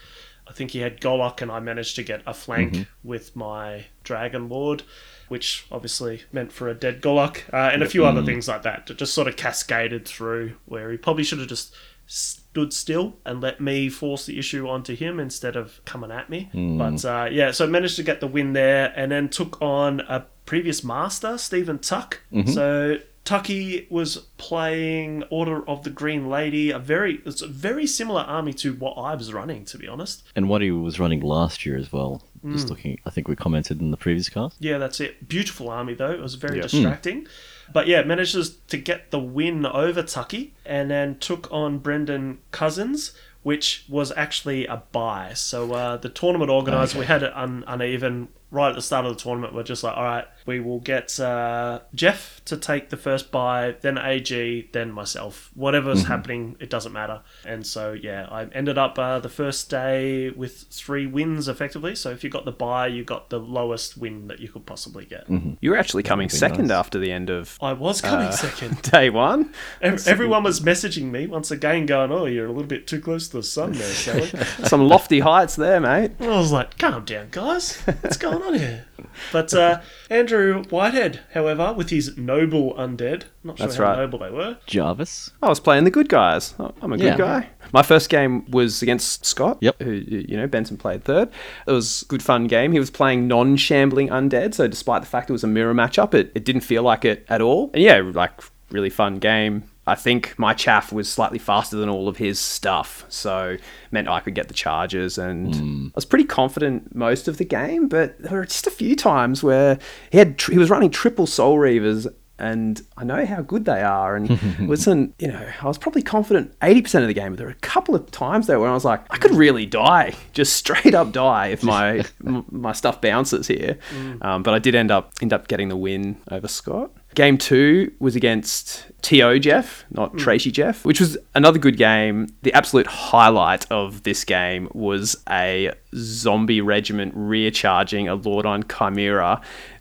[0.46, 4.48] I think he had Golloch, and I managed to get a flank with my Dragon
[4.48, 4.82] Lord,
[5.30, 8.86] which obviously meant for a dead Golloch, uh, and a few other things like that.
[8.86, 11.72] That just sort of cascaded through where he probably should have just
[12.06, 16.50] stood still and let me force the issue onto him instead of coming at me.
[16.78, 20.26] But uh, yeah, so managed to get the win there, and then took on a
[20.46, 22.20] previous master, Stephen Tuck.
[22.52, 22.98] So.
[23.22, 28.52] Tucky was playing Order of the Green Lady, a very it's a very similar army
[28.54, 30.24] to what I was running, to be honest.
[30.34, 32.22] And what he was running last year as well.
[32.48, 34.56] Just looking, I think we commented in the previous cast.
[34.60, 35.28] Yeah, that's it.
[35.28, 36.10] Beautiful army though.
[36.12, 36.62] It was very Yeah.
[36.62, 37.26] distracting.
[37.72, 43.12] But yeah, manages to get the win over Tucky and then took on Brendan Cousins,
[43.42, 45.32] which was actually a buy.
[45.34, 49.16] So uh, the tournament organizer, we had it un- uneven right at the start of
[49.16, 49.54] the tournament.
[49.54, 53.76] We're just like, all right, we will get uh, Jeff to take the first buy,
[53.80, 55.50] then AG, then myself.
[55.54, 57.20] Whatever's happening, it doesn't matter.
[57.44, 61.94] And so yeah, I ended up uh, the first day with three wins effectively.
[61.94, 65.04] So if you got the buy, you got the lowest win that you could possibly
[65.04, 65.24] get.
[65.60, 66.76] You were actually coming second nice.
[66.82, 68.82] after the end of I was coming Uh, second.
[68.90, 69.52] day one.
[69.80, 73.28] Ev- Everyone was messaging me once again, going, "Oh, you're a little bit too close
[73.28, 74.28] to the sun there, Sally."
[74.64, 76.12] Some lofty heights there, mate.
[76.20, 77.76] I was like, "Calm down, guys.
[78.00, 78.86] What's going on here?"
[79.32, 83.98] But uh, Andrew Whitehead, however, with his noble undead, not sure That's how right.
[83.98, 84.58] noble they were.
[84.66, 85.30] Jarvis.
[85.42, 86.54] I was playing the good guys.
[86.82, 87.16] I'm a good Yeah.
[87.16, 87.48] guy.
[87.72, 89.58] My first game was against Scott.
[89.60, 89.82] Yep.
[89.82, 91.28] Who you know Benson played third.
[91.66, 92.72] It was a good fun game.
[92.72, 96.32] He was playing non-shambling undead, so despite the fact it was a mirror matchup, it,
[96.34, 97.70] it didn't feel like it at all.
[97.74, 98.32] And yeah, like
[98.70, 99.64] really fun game.
[99.90, 103.56] I think my chaff was slightly faster than all of his stuff, so
[103.90, 105.54] meant I could get the charges, and
[105.90, 107.88] I was pretty confident most of the game.
[107.88, 109.78] But there were just a few times where
[110.12, 112.06] he had tr- he was running triple Soul Reavers,
[112.38, 114.30] and I know how good they are, and
[114.60, 117.46] it wasn't you know I was probably confident eighty percent of the game, but there
[117.48, 120.52] were a couple of times there where I was like I could really die, just
[120.54, 123.76] straight up die if my m- my stuff bounces here.
[124.22, 126.92] Um, but I did end up end up getting the win over Scott.
[127.14, 130.18] Game two was against To Jeff, not hmm.
[130.18, 132.28] Tracy Jeff, which was another good game.
[132.42, 138.64] The absolute highlight of this game was a zombie regiment rear charging a Lord on
[138.68, 139.40] Chimera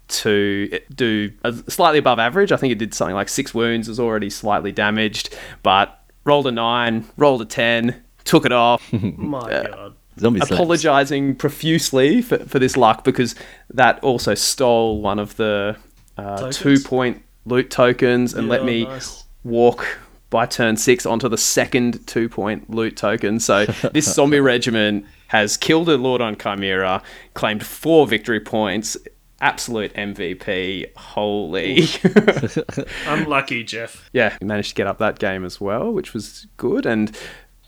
[0.09, 2.51] to do a slightly above average.
[2.51, 6.51] I think it did something like six wounds, was already slightly damaged, but rolled a
[6.51, 9.95] nine, rolled a 10, took it off, My uh, God.
[10.17, 10.51] Zombie slaps.
[10.51, 13.35] apologizing profusely for, for this luck because
[13.69, 15.77] that also stole one of the
[16.19, 19.23] uh, two point loot tokens and let me nice.
[19.43, 19.99] walk
[20.29, 23.39] by turn six onto the second two point loot token.
[23.39, 27.01] So this zombie regiment has killed a Lord on Chimera,
[27.33, 28.97] claimed four victory points.
[29.41, 30.93] Absolute MVP.
[30.97, 31.87] Holy.
[33.07, 34.09] Unlucky, Jeff.
[34.11, 36.85] yeah, we managed to get up that game as well, which was good.
[36.85, 37.17] And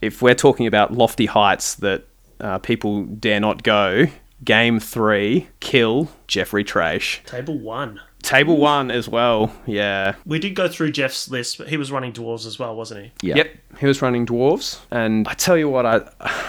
[0.02, 2.04] if we're talking about lofty heights that
[2.42, 4.08] uh, people dare not go,
[4.44, 7.22] game three, kill Jeffrey Trash.
[7.26, 8.02] Table one.
[8.22, 10.16] Table one as well, yeah.
[10.26, 13.28] We did go through Jeff's list, but he was running dwarves as well, wasn't he?
[13.30, 13.36] Yeah.
[13.38, 16.02] Yep, he was running dwarves, and I tell you what, I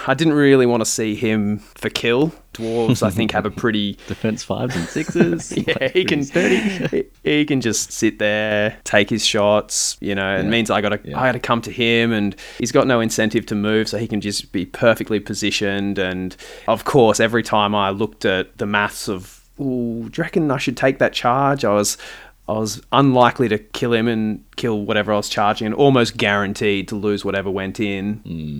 [0.07, 2.31] I didn't really want to see him for kill.
[2.53, 5.51] Dwarves, I think, have a pretty Defense fives and sixes.
[5.67, 6.57] yeah, like, he can sturdy.
[6.59, 9.97] he, he can just sit there, take his shots.
[9.99, 10.49] You know, it Yeah.
[10.49, 11.19] means I got to Yeah.
[11.19, 14.07] I got to come to him, and he's got no incentive to move, so he
[14.07, 15.97] can just be perfectly positioned.
[15.97, 16.35] And
[16.67, 20.57] of course, every time I looked at the maths of, ooh, do you reckon I
[20.57, 21.63] should take that charge?
[21.65, 21.97] I was.
[22.45, 26.89] I was unlikely to kill him and kill whatever I was charging, and almost guaranteed
[26.89, 28.15] to lose whatever went in.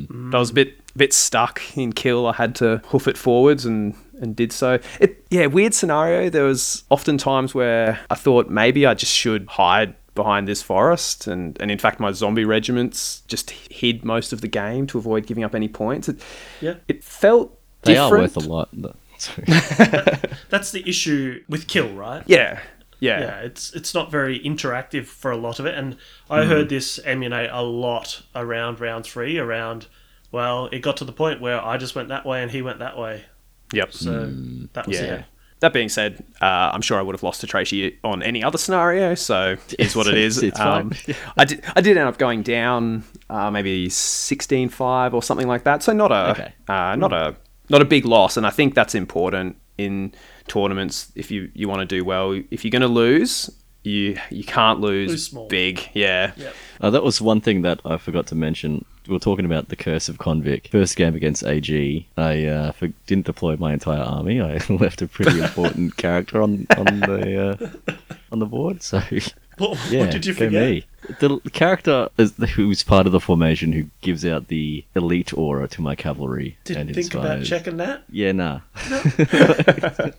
[0.08, 0.30] Hmm.
[0.32, 2.26] But I was a bit bit stuck in kill.
[2.28, 4.80] I had to hoof it forwards and and did so.
[5.02, 6.30] It yeah, weird scenario.
[6.30, 11.28] There was often times where I thought maybe I just should hide behind this forest
[11.28, 15.26] and and in fact my zombie regiments just hid most of the game to avoid
[15.28, 16.08] giving up any points.
[16.08, 16.22] It
[16.62, 16.76] Yeah.
[16.88, 18.14] it felt They different.
[18.14, 18.70] are worth a lot.
[18.72, 18.96] though.
[20.50, 22.24] That's the issue with kill, right?
[22.28, 22.60] Yeah.
[23.00, 23.20] Yeah.
[23.20, 25.98] yeah, it's it's not very interactive for a lot of it, and.
[26.30, 29.38] I heard this emanate a lot around round three.
[29.38, 29.88] Around,
[30.32, 32.80] well, it got to the point where I just went that way and he went
[32.80, 33.26] that way,
[33.74, 33.92] Yep.
[33.94, 34.32] so
[34.74, 34.98] that was.
[35.00, 35.04] Yeah.
[35.16, 35.26] it.
[35.60, 38.58] That being said, uh, I'm sure I would have lost to Tracy on any other
[38.58, 40.42] scenario, so it's what it is.
[40.42, 41.16] It's Um, fine.
[41.38, 45.84] I did I did end up going down uh, maybe 16-5 or something like that.
[45.84, 46.54] So not a Okay.
[46.70, 47.36] uh, not a
[47.70, 50.14] not a big loss, and I think that's important in
[50.48, 52.40] tournaments if you, you want to do well.
[52.52, 53.50] If you're going to lose,
[53.84, 55.48] you you can't lose, Lose small.
[55.48, 55.90] big.
[55.94, 56.32] Yeah.
[56.38, 56.56] Yep.
[56.82, 58.86] Uh, that was one thing that I forgot to mention.
[59.08, 60.70] We are talking about the curse of Convic.
[60.70, 64.40] First game against AG, I uh, for, didn't deploy my entire army.
[64.40, 67.50] I left a pretty important character on on the
[67.88, 67.94] uh,
[68.34, 68.82] on the board.
[68.82, 69.02] So
[69.60, 70.70] What, yeah, what did you go forget?
[70.70, 70.86] me.
[71.20, 75.68] The, the character is who's part of the formation who gives out the elite aura
[75.70, 76.58] to my cavalry.
[76.64, 78.04] Didn't and think about checking that.
[78.10, 78.62] Yeah, nah.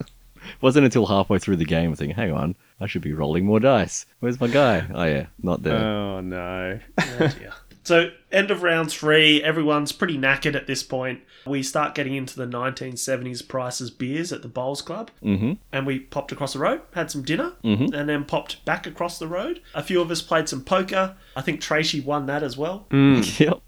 [0.61, 3.59] Wasn't until halfway through the game I thinking, hang on, I should be rolling more
[3.59, 4.07] dice.
[4.21, 4.87] Where's my guy?
[4.95, 5.79] Oh yeah, not there.
[5.79, 6.79] Oh no.
[6.99, 7.53] Oh, dear.
[7.83, 11.21] So End of round three, everyone's pretty knackered at this point.
[11.47, 15.13] We start getting into the 1970s prices beers at the Bowls Club.
[15.23, 15.53] Mm-hmm.
[15.73, 17.95] And we popped across the road, had some dinner, mm-hmm.
[17.95, 19.61] and then popped back across the road.
[19.73, 21.15] A few of us played some poker.
[21.37, 22.87] I think Tracy won that as well.
[23.39, 23.61] Yep.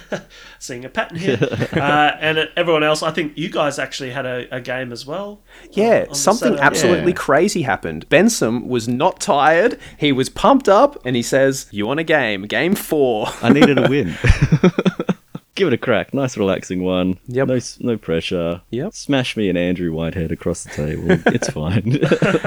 [0.58, 1.38] Seeing a pattern here.
[1.72, 5.42] uh, and everyone else, I think you guys actually had a, a game as well.
[5.72, 7.16] Yeah, on the something absolutely Yeah.
[7.16, 8.08] crazy happened.
[8.08, 9.78] Benson was not tired.
[9.98, 12.42] He was pumped up, and he says, "You want a game?
[12.42, 13.28] Game four.
[13.42, 14.14] I needed a win.
[15.56, 16.14] Give it a crack.
[16.14, 17.18] Nice, relaxing one.
[17.26, 17.48] Yep.
[17.48, 18.62] No, no pressure.
[18.70, 18.94] Yep.
[18.94, 21.08] Smash me and Andrew Whitehead across the table.
[21.34, 21.98] It's fine.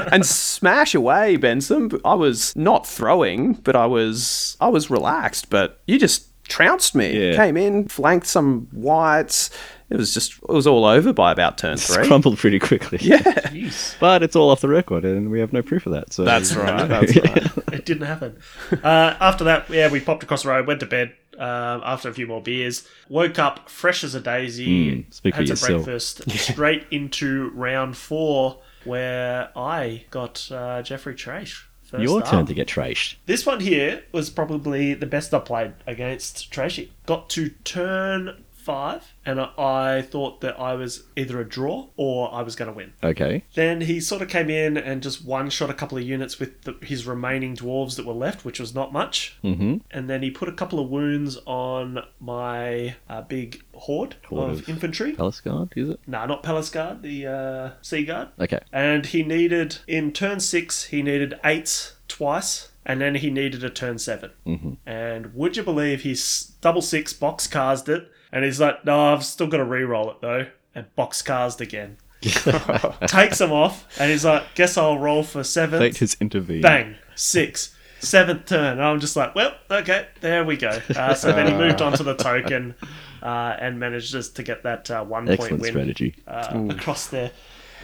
[0.12, 1.92] and smash away, Benson.
[2.06, 5.50] I was not throwing, but I was I was relaxed.
[5.50, 7.30] But you just trounced me.
[7.30, 7.36] Yeah.
[7.36, 9.50] Came in, flanked some whites.
[9.90, 12.08] It was just it was all over by about turn It's three.
[12.08, 12.98] crumbled pretty quickly.
[13.02, 13.96] Yeah, Jeez.
[14.00, 16.14] But it's all off the record, and we have no proof of that.
[16.14, 16.88] So that's right.
[16.88, 17.52] That's right.
[17.74, 18.38] it didn't happen.
[18.72, 21.14] Uh, after that, yeah, we popped across the road, went to bed.
[21.38, 24.68] Um, after a few more beers, woke up fresh as a daisy.
[25.02, 25.86] Mm, speak for had some yourself.
[25.86, 26.30] breakfast.
[26.30, 31.68] straight into round four, where I got uh, Jeffrey Trash.
[31.86, 32.28] First Your up.
[32.30, 33.16] turn to get trashed.
[33.26, 36.92] This one here was probably the best I played against Trashy.
[37.08, 42.34] Got to turn five, and I- I thought that I was either a draw or
[42.34, 42.94] I was going to win.
[43.04, 43.44] Okay.
[43.54, 46.62] Then he sort of came in and just one shot a couple of units with
[46.64, 49.38] the, his remaining dwarves that were left, which was not much.
[49.44, 49.78] Mm-hmm.
[49.92, 54.60] And then he put a couple of wounds on my uh, big horde, Horde of,
[54.60, 55.14] of- infantry.
[55.14, 56.00] Palace Guard, is it?
[56.08, 58.30] Nah, not Palace Guard, the uh, Sea Guard.
[58.40, 58.60] Okay.
[58.72, 63.70] And he needed, in turn six, he needed eights twice, and then he needed a
[63.70, 64.78] turn 7 Mhm.
[64.86, 69.24] And would you believe he's double six box cast it, and he's like, no, I've
[69.24, 71.96] still got to re-roll it though, and box cast again.
[72.22, 75.80] Takes him off, and he's like, guess I'll roll for seven.
[75.80, 76.64] Fate has intervened.
[76.64, 77.76] Bang, six.
[78.00, 78.74] Seventh turn.
[78.74, 80.82] And I'm just like, well, okay, there we go.
[80.94, 82.76] Uh, so then he moved on to the token
[83.22, 86.16] uh, and managed us to get that uh, one point win strategy.
[86.28, 87.32] uh, across there.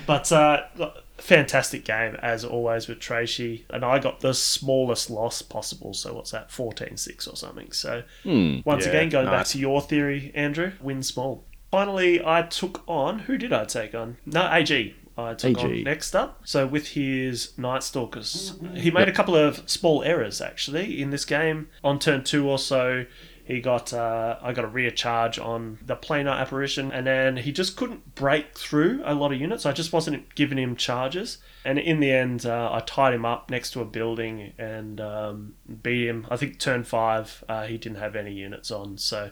[0.05, 0.63] But uh,
[1.21, 5.93] fantastic game as always with Tracy, and I got the smallest loss possible.
[5.93, 7.71] So what's that, 14-6 or something?
[7.71, 8.59] So Hmm.
[8.65, 11.45] once Yeah, again, going back to your theory, Andrew, win small.
[11.71, 14.17] Finally, I took on who did I take on?
[14.25, 14.95] No, AG.
[15.17, 15.63] I took AG.
[15.65, 16.41] on next up.
[16.45, 21.25] So with his Night Stalkers, he made a couple of small errors actually in this
[21.25, 21.67] game.
[21.83, 23.05] On turn two or so,
[23.49, 27.51] he got uh, I got a rear charge on the planar apparition, and then he
[27.51, 29.65] just couldn't break through a lot of units.
[29.65, 33.49] I just wasn't giving him charges, and in the end, uh, I tied him up
[33.49, 36.27] next to a building and um, beat him.
[36.29, 39.31] I think turn five, uh, he didn't have any units on, so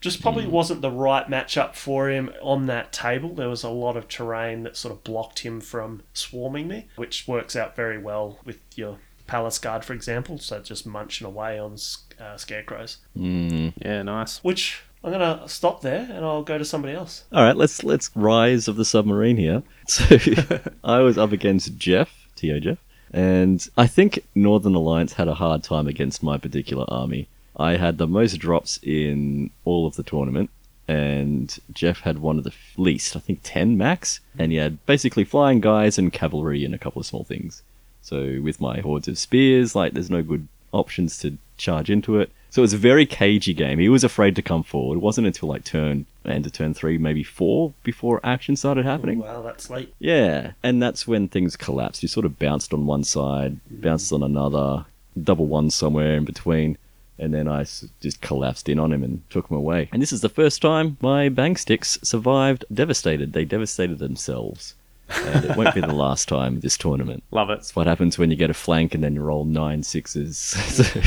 [0.00, 3.34] just probably wasn't the right matchup for him on that table.
[3.34, 7.28] There was a lot of terrain that sort of blocked him from swarming me, which
[7.28, 8.96] works out very well with your
[9.26, 10.38] palace guard, for example.
[10.38, 11.76] So just munching away on
[12.20, 12.98] uh, scarecrows.
[13.16, 13.72] Mm.
[13.84, 14.42] Yeah, nice.
[14.42, 17.24] Which I'm gonna stop there and I'll go to somebody else.
[17.32, 19.62] All right, let's let's rise of the submarine here.
[19.88, 20.04] So
[20.84, 22.76] I was up against Jeff, To Jeff,
[23.10, 27.26] and I think Northern Alliance had a hard time against my particular army.
[27.56, 30.50] I had the most drops in all of the tournament,
[30.86, 35.24] and Jeff had one of the least, I think ten max, and he had basically
[35.24, 37.62] flying guys and cavalry and a couple of small things.
[38.02, 42.30] So with my hordes of spears, like there's no good options to charge into it.
[42.50, 43.78] So it was a very cagey game.
[43.78, 44.96] He was afraid to come forward.
[44.96, 49.18] It wasn't until like turn end of turn three, maybe four, before action started happening.
[49.18, 49.94] Wow, that's late.
[49.98, 52.02] Yeah, and that's when things collapsed.
[52.02, 53.80] You sort of bounced on one side, hmm.
[53.80, 54.86] bounced on another,
[55.22, 56.78] double one somewhere in between,
[57.18, 57.64] and then I
[58.00, 59.88] just collapsed in on him and took him away.
[59.92, 63.32] And this is the first time my bang sticks survived devastated.
[63.32, 64.74] They devastated themselves.
[65.10, 67.22] And it won't be the last time this tournament.
[67.30, 67.56] Love it.
[67.56, 70.38] That's what happens when you get a flank and then you roll nine sixes.
[70.68, 71.00] So,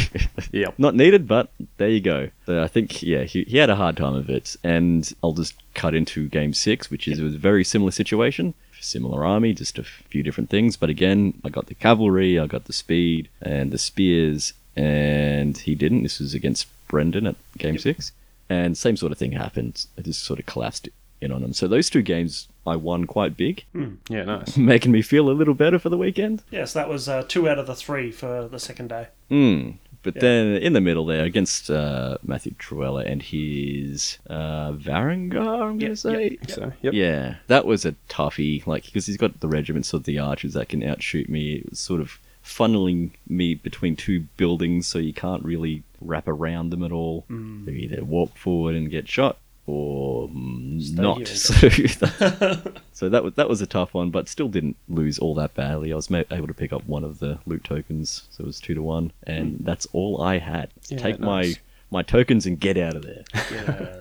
[0.51, 0.73] Yep.
[0.77, 2.29] Not needed, but there you go.
[2.45, 4.55] So I think, yeah, he, he had a hard time of it.
[4.63, 8.53] And I'll just cut into game six, which is a very similar situation.
[8.79, 10.75] Similar army, just a few different things.
[10.75, 15.75] But again, I got the cavalry, I got the speed and the spears, and he
[15.75, 16.03] didn't.
[16.03, 18.11] This was against Brendan at game six.
[18.49, 19.85] And same sort of thing happened.
[19.97, 20.89] I just sort of collapsed
[21.21, 21.53] in on him.
[21.53, 23.63] So those two games I won quite big,
[24.09, 24.55] Yeah, nice.
[24.57, 26.43] making me feel a little better for the weekend.
[26.51, 29.07] Yes, that was uh, two out of the three for the second day.
[29.31, 29.75] Mm.
[30.03, 30.21] But Yeah.
[30.21, 35.91] then in the middle there, against uh, Matthew Truella and his uh, Varangur, I'm going
[35.91, 36.37] to say.
[36.41, 36.51] yep.
[36.51, 36.93] So, yep.
[36.93, 38.65] Yeah, that was a toughie.
[38.67, 41.53] Like, because he's got the regiments of the archers that can outshoot me.
[41.57, 46.71] It was sort of funneling me between two buildings, so you can't really wrap around
[46.71, 47.25] them at all.
[47.29, 47.65] Mm.
[47.67, 49.37] You either walk forward and get shot,
[49.67, 51.27] or mm, Stay not.
[51.27, 55.35] So, that, so that was that was a tough one, but still didn't lose all
[55.35, 55.91] that badly.
[55.91, 58.73] I was able to pick up one of the loot tokens, so it was two
[58.73, 60.69] to one, and that's all I had.
[60.89, 61.27] Yeah, Take nice.
[61.27, 61.53] my
[61.91, 63.23] my tokens and get out of there.
[63.51, 63.95] Yeah.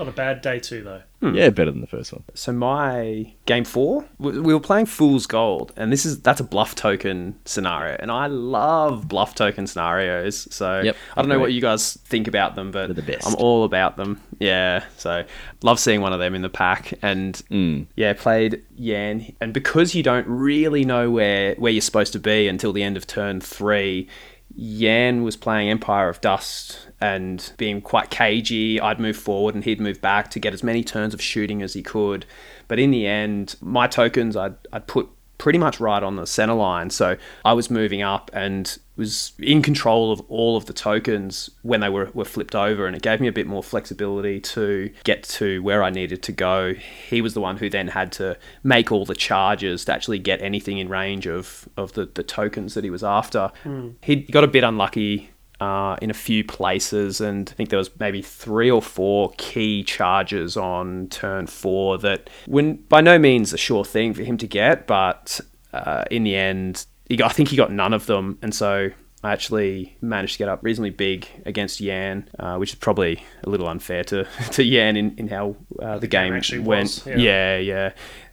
[0.00, 1.02] Not a bad day too, though.
[1.20, 2.22] Yeah, better than the first one.
[2.32, 6.44] So my game four, we we were playing Fool's Gold, and this is that's a
[6.44, 10.48] bluff token scenario, and I love bluff token scenarios.
[10.54, 13.26] So Yep, I don't know what you guys think about them, but the best.
[13.26, 14.22] I'm all about them.
[14.38, 15.26] Yeah, so
[15.62, 17.86] love seeing one of them in the pack, and Mm.
[17.94, 22.48] yeah, played Yan, and because you don't really know where where you're supposed to be
[22.48, 24.08] until the end of turn three.
[24.56, 28.80] Yan was playing Empire of Dust and being quite cagey.
[28.80, 31.74] I'd move forward and he'd move back to get as many turns of shooting as
[31.74, 32.26] he could.
[32.68, 35.08] But in the end, my tokens I'd, I'd put
[35.40, 36.90] pretty much right on the center line.
[36.90, 41.80] So I was moving up and was in control of all of the tokens when
[41.80, 42.86] they were, were flipped over.
[42.86, 46.32] And it gave me a bit more flexibility to get to where I needed to
[46.32, 46.74] go.
[46.74, 50.42] He was the one who then had to make all the charges to actually get
[50.42, 53.50] anything in range of, of the, the tokens that he was after.
[53.62, 53.92] Hmm.
[54.02, 55.30] He got a bit unlucky
[55.60, 59.84] uh, in a few places, and I think there was maybe three or four key
[59.84, 64.46] charges on turn four that were by no means a sure thing for him to
[64.46, 65.40] get, but
[65.72, 68.90] uh, in the end, he got, I think he got none of them, and so
[69.22, 73.50] I actually managed to get up reasonably big against Yan, uh, which is probably a
[73.50, 76.84] little unfair to, to Yan in, in how uh, the, game, actually went.
[76.84, 77.16] was, yeah.
[77.16, 77.92] yeah, yeah.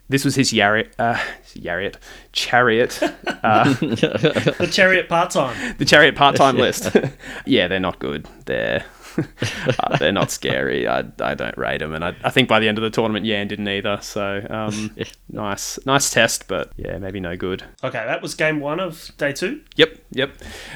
[0.09, 1.15] This was his Yariot, uh,
[1.53, 1.95] Yariot,
[2.31, 3.01] chariot,
[3.43, 5.75] uh, The chariot part time.
[5.77, 6.95] the chariot part-time list.
[7.45, 8.25] yeah, they're not good.
[8.45, 8.85] They're
[9.79, 10.87] uh, they're not scary.
[10.87, 13.25] I, I don't rate them, and I, I think by the end of the tournament,
[13.25, 13.97] Yan didn't either.
[14.01, 14.95] So um,
[15.29, 17.63] nice nice test, but yeah, maybe no good.
[17.83, 19.61] Okay, that was game one of day two.
[19.75, 20.31] Yep, yep.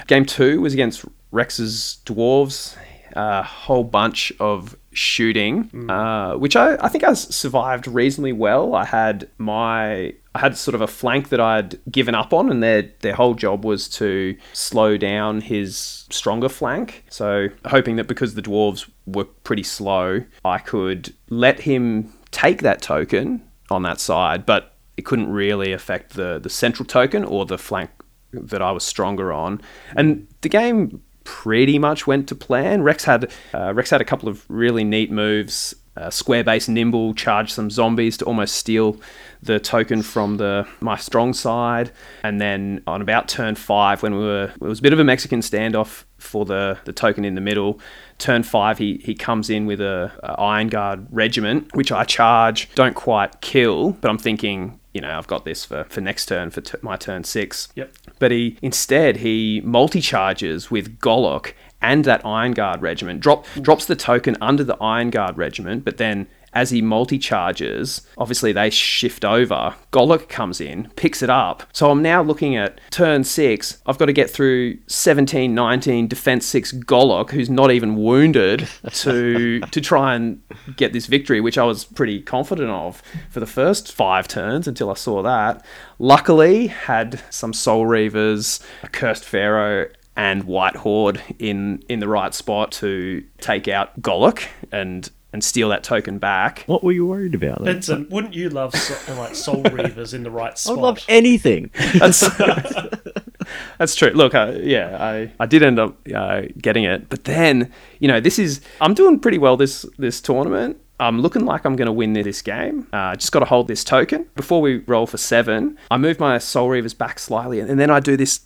[0.07, 2.75] Game two was against Rex's dwarves.
[3.13, 8.75] A whole bunch of shooting, uh, which I, I think I survived reasonably well.
[8.75, 12.61] I had my I had sort of a flank that I'd given up on, and
[12.61, 17.05] their their whole job was to slow down his stronger flank.
[17.09, 22.81] So hoping that because the dwarves were pretty slow, I could let him take that
[22.81, 27.57] token on that side, but it couldn't really affect the the central token or the
[27.57, 27.89] flank
[28.33, 29.61] that I was stronger on.
[29.95, 32.83] And the game pretty much went to plan.
[32.83, 35.75] Rex had uh, Rex had a couple of really neat moves.
[35.97, 38.95] Uh, square base nimble charged some zombies to almost steal
[39.43, 41.91] the token from the my strong side,
[42.23, 45.03] and then on about turn five, when we were it was a bit of a
[45.03, 47.79] Mexican standoff for the the token in the middle.
[48.19, 52.69] Turn five, he he comes in with a, a Iron Guard regiment, which I charge,
[52.73, 56.49] don't quite kill, but I'm thinking, you know, I've got this for for next turn
[56.49, 57.69] for t- my turn six.
[57.75, 57.93] Yep.
[58.19, 63.21] But he instead he multi charges with Golloch and that Iron Guard regiment.
[63.21, 68.01] Drop drops the token under the Iron Guard regiment, but then as he multi charges,
[68.17, 69.75] obviously they shift over.
[69.91, 71.63] Golloch comes in, picks it up.
[71.73, 73.81] So I'm now looking at turn six.
[73.85, 79.59] I've got to get through 17, 19, defense six Golloch, who's not even wounded, to
[79.71, 80.41] to try and
[80.75, 84.89] get this victory, which I was pretty confident of for the first five turns until
[84.89, 85.63] I saw that.
[85.99, 92.33] Luckily, had some Soul Reavers, a Cursed Pharaoh, and White Horde in in the right
[92.33, 96.63] spot to take out Golloch and and steal that token back.
[96.65, 97.63] What were you worried about?
[97.63, 97.75] Then?
[97.75, 100.77] Benson, wouldn't you love so, like Soul Reavers in the right spot?
[100.77, 101.71] I'd love anything.
[101.97, 102.19] That's
[103.77, 104.09] that's true.
[104.09, 108.19] Look, uh, yeah, I, I did end up uh, getting it, but then you know
[108.19, 110.77] this is I'm doing pretty well this this tournament.
[111.01, 112.87] I'm looking like I'm going to win this game.
[112.93, 115.77] Uh, just got to hold this token before we roll for seven.
[115.89, 118.41] I move my Soul Reavers back slightly, and then I do this.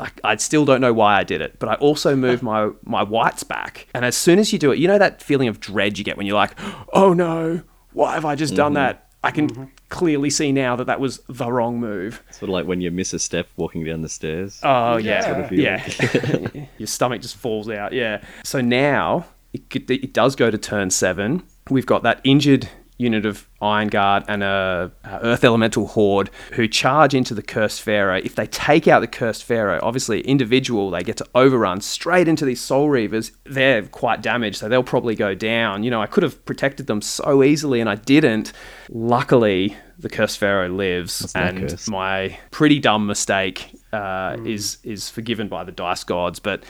[0.00, 3.04] I, I still don't know why I did it, but I also move my my
[3.04, 3.86] whites back.
[3.94, 6.16] And as soon as you do it, you know that feeling of dread you get
[6.16, 6.58] when you're like,
[6.92, 10.98] "Oh no, why have I just done that?" I can clearly see now that that
[10.98, 12.22] was the wrong move.
[12.30, 14.58] sort of like when you miss a step walking down the stairs.
[14.64, 16.66] Oh yeah, Sort of yeah.
[16.78, 17.92] Your stomach just falls out.
[17.92, 18.22] Yeah.
[18.44, 21.42] So now it, it does go to turn seven.
[21.68, 22.68] We've got that injured
[23.00, 27.80] unit of Iron Guard and a, a Earth Elemental Horde who charge into the Cursed
[27.80, 28.20] Pharaoh.
[28.22, 32.44] If they take out the Cursed Pharaoh, obviously individual, they get to overrun straight into
[32.44, 33.32] these Soul Reavers.
[33.44, 35.82] They're quite damaged, so they'll probably go down.
[35.82, 38.52] You know, I could have protected them so easily, and I didn't.
[38.90, 45.64] Luckily, the Cursed Pharaoh lives, and my pretty dumb mistake uh, is is forgiven by
[45.64, 46.38] the dice gods.
[46.38, 46.64] But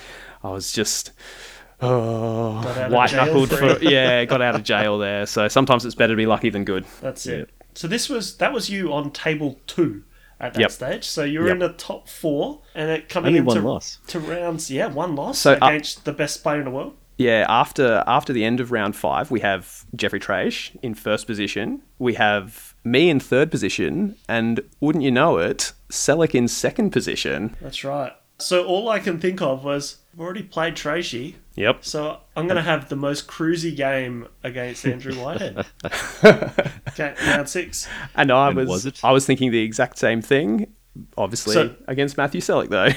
[0.44, 1.12] I was just
[1.82, 5.26] oh, white knuckled for yeah, got out of jail there.
[5.26, 6.84] So sometimes it's better to be lucky than good.
[7.00, 7.50] That's it.
[7.74, 10.02] So this was that was you on table two
[10.40, 10.70] at that Yep.
[10.70, 11.04] stage.
[11.04, 11.52] So you're Yep.
[11.52, 13.98] in the top four, and it coming Only into one loss.
[14.08, 14.70] to rounds.
[14.70, 16.94] Yeah, one loss So, uh, against the best player in the world.
[17.18, 21.82] Yeah, after after the end of round five, we have Jeffrey Trash in first position.
[21.98, 27.54] We have me in third position, and wouldn't you know it, Selleck in second position.
[27.60, 28.12] That's right.
[28.38, 31.36] So all I can think of was I've already played Tracy.
[31.60, 31.84] Yep.
[31.84, 35.66] So I'm going to have the most cruisy game against Andrew Whitehead.
[36.88, 37.86] okay, round six.
[38.14, 39.00] And I And was, was it?
[39.04, 40.72] I was thinking the exact same thing.
[41.16, 42.88] Obviously So- against Matthew Selleck though.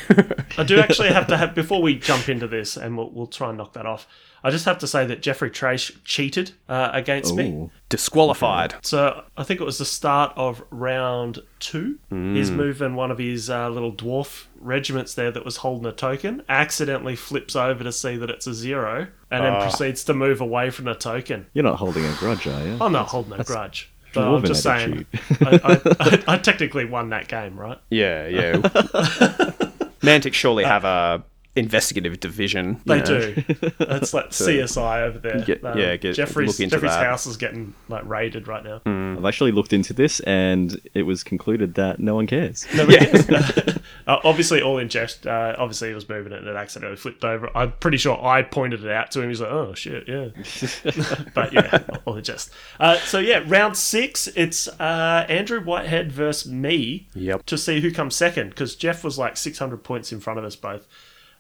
[0.57, 3.49] I do actually have to have before we jump into this, and we'll, we'll try
[3.49, 4.07] and knock that off.
[4.45, 7.69] I just have to say that Jeffrey Trace cheated uh, against me.
[7.87, 8.75] Disqualified.
[8.81, 11.97] So I think it was the start of round two.
[12.09, 16.43] He's moving one of his uh, little dwarf regiments there that was holding a token,
[16.49, 20.69] accidentally flips over to see that it's a zero, and then proceeds to move away
[20.69, 21.45] from the token.
[21.53, 22.77] You're not holding a grudge, are you?
[22.81, 23.89] I'm not holding a grudge.
[24.13, 25.05] But I'm dwarven just saying.
[25.41, 27.79] I, I, I, I technically won that game, right?
[27.89, 28.53] Yeah, yeah.
[30.01, 31.23] Mantic surely have a
[31.55, 32.81] investigative division.
[32.85, 33.05] They know.
[33.05, 33.43] do.
[34.03, 35.59] It's like CSI over there.
[35.63, 37.05] Um, yeah, get- Jeffrey's Jeffrey's that.
[37.05, 38.81] house is getting like raided right now.
[38.85, 42.65] I've actually looked into this, and it was concluded that no one cares.
[42.75, 43.27] Nobody cares.
[44.07, 45.27] uh, obviously, all in jest.
[45.27, 47.55] Uh, obviously, he was moving it and it accidentally flipped over.
[47.55, 49.29] I'm pretty sure I pointed it out to him.
[49.29, 50.29] He's like, "Oh shit, yeah."
[51.33, 52.51] but yeah, all in jest.
[52.79, 54.27] Uh, so yeah, round six.
[54.35, 57.07] It's uh, Andrew Whitehead versus me.
[57.13, 57.45] Yep.
[57.45, 60.55] To see who comes second, because Jeff was like 600 points in front of us
[60.55, 60.87] both.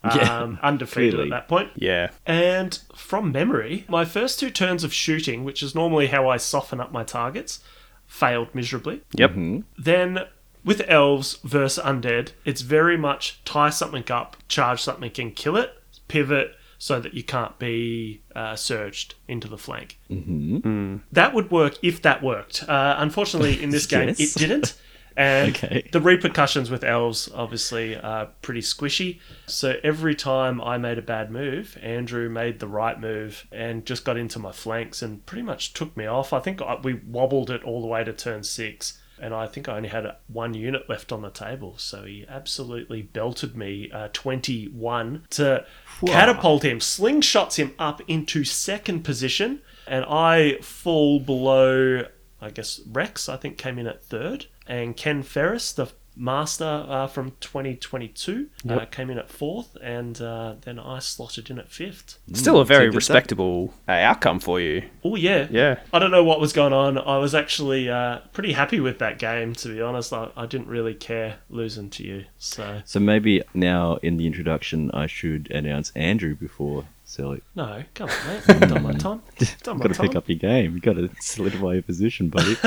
[0.15, 1.31] Yeah, Um, undefeated clearly.
[1.31, 1.71] at that point.
[1.75, 2.09] Yeah.
[2.25, 6.81] And from memory, my first two turns of shooting, which is normally how I soften
[6.81, 7.63] up my targets,
[8.07, 9.01] failed miserably.
[9.13, 9.33] Yep.
[9.77, 10.19] Then
[10.65, 15.73] with elves versus undead, it's very much tie something up, charge something and kill it,
[16.07, 19.97] pivot so that you can't be uh, surged into the flank.
[20.11, 20.97] Mm-hmm.
[21.13, 22.63] That would work if that worked.
[22.67, 24.19] Uh, unfortunately, in this game, Yes.
[24.35, 24.75] it didn't.
[25.15, 25.87] And Okay.
[25.91, 29.19] the repercussions with elves obviously are pretty squishy.
[29.45, 34.05] So every time I made a bad move, Andrew made the right move and just
[34.05, 36.33] got into my flanks and pretty much took me off.
[36.33, 38.99] I think we wobbled it all the way to turn six.
[39.19, 41.75] And I think I only had one unit left on the table.
[41.77, 45.65] So he absolutely belted me uh, 21 to
[46.05, 49.61] catapult him, slingshots him up into second position.
[49.87, 52.05] And I fall below
[52.41, 57.07] I guess Rex, I think, came in at third, and Ken Ferris, the master uh,
[57.07, 62.19] from 2022, uh, came in at fourth, and uh, then I slotted in at fifth.
[62.33, 64.83] Still a very So respectable uh, outcome for you.
[65.03, 65.79] Oh yeah, Yeah.
[65.91, 66.97] I don't know what was going on.
[66.97, 70.13] I was actually uh, pretty happy with that game, to be honest.
[70.13, 72.25] I, I didn't really care losing to you.
[72.37, 77.41] So So maybe now in the introduction, I should announce Andrew before Selleck.
[77.55, 78.43] no, come on, mate.
[78.49, 79.21] I've done my time.
[79.63, 80.07] Done my Got to time.
[80.07, 80.73] pick up your game.
[80.75, 82.55] You got to solidify your position, buddy.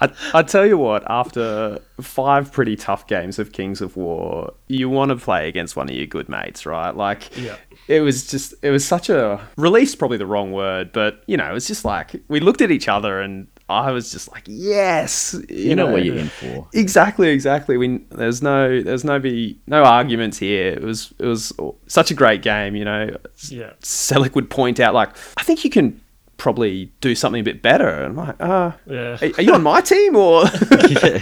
[0.00, 4.88] I, I tell you what, after five pretty tough games of Kings of War, you
[4.88, 6.94] want to play against one of your good mates, right?
[6.94, 7.56] Like, Yeah.
[7.86, 11.54] it was just, it was such a release, probably the wrong word, but you know,
[11.54, 15.56] it's just like we looked at each other and I was just like, yes, you,
[15.70, 16.68] You know what you're in for.
[16.72, 17.76] Exactly, exactly.
[17.76, 20.68] We there's no there's no be no arguments here.
[20.72, 21.52] It was it was
[21.86, 23.10] such a great game, you know.
[23.48, 23.72] Yeah.
[23.82, 26.00] Selleck would point out like, I think you can
[26.38, 27.88] probably do something a bit better.
[27.88, 29.18] And I'm like, uh, Yeah.
[29.20, 30.44] are, are you on my team or?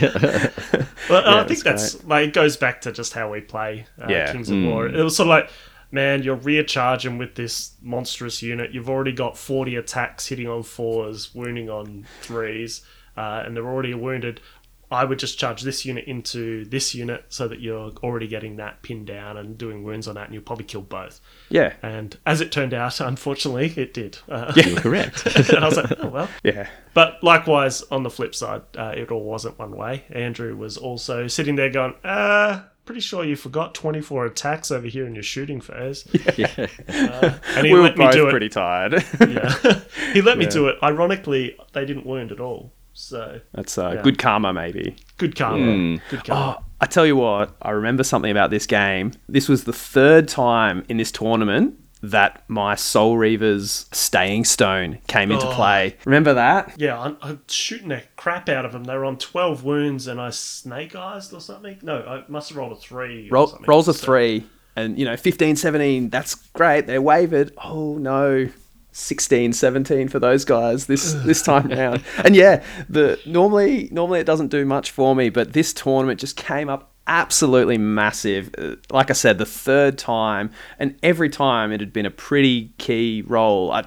[1.08, 4.06] Well, I think that's that's like it goes back to just how we play uh,
[4.08, 4.32] Yeah.
[4.32, 4.88] Kings of War.
[4.88, 5.50] It was sort of like,
[5.90, 8.72] man, you're rear charging with this monstrous unit.
[8.72, 12.82] You've already got 40 attacks hitting on fours, wounding on threes,
[13.16, 14.40] uh, and they're already wounded.
[14.88, 18.82] I would just charge this unit into this unit so that you're already getting that
[18.82, 21.20] pinned down and doing wounds on that, and you'll probably kill both.
[21.48, 24.18] yeah, And as it turned out, unfortunately, it did.
[24.28, 25.26] Uh, You're correct.
[25.50, 26.28] and I was like, oh well.
[26.44, 30.04] yeah, But likewise, on the flip side, uh, it all wasn't one way.
[30.10, 35.06] Andrew was also sitting there going, uh, pretty sure you forgot 24 attacks over here
[35.06, 36.06] in your shooting phase.
[36.36, 36.68] yeah.
[36.88, 38.30] And he we were let me both do it.
[38.30, 38.94] pretty tired.
[39.20, 39.80] Yeah.
[40.12, 40.76] he let me do it.
[40.82, 42.72] Ironically, they didn't wound at all.
[42.94, 44.02] So That's uh, Yeah.
[44.02, 44.96] good karma, maybe.
[45.18, 45.98] good karma.
[46.08, 46.56] Good karma.
[46.60, 49.12] Oh, I tell you what, I remember something about this game.
[49.28, 55.30] This was the third time in this tournament that my Soul Reaver's Staying Stone came
[55.32, 55.52] into Oh.
[55.54, 55.96] play.
[56.04, 56.74] Remember that?
[56.76, 58.84] Yeah, I'm, I'm shooting the crap out of them.
[58.84, 61.78] They were on 12 wounds and I snake eyes or something.
[61.82, 63.28] No, I must have rolled a three.
[63.30, 66.86] Roll, rolls a So- three, and you know, 15, 17, that's great.
[66.86, 67.52] They're wavered.
[67.62, 68.48] Oh no.
[68.92, 74.24] 16 17 for those guys this this time round and yeah the normally normally it
[74.24, 79.10] doesn't do much for me but this tournament just came up absolutely massive Uh, like
[79.10, 83.70] i said the third time and every time it had been a pretty key role
[83.72, 83.84] I,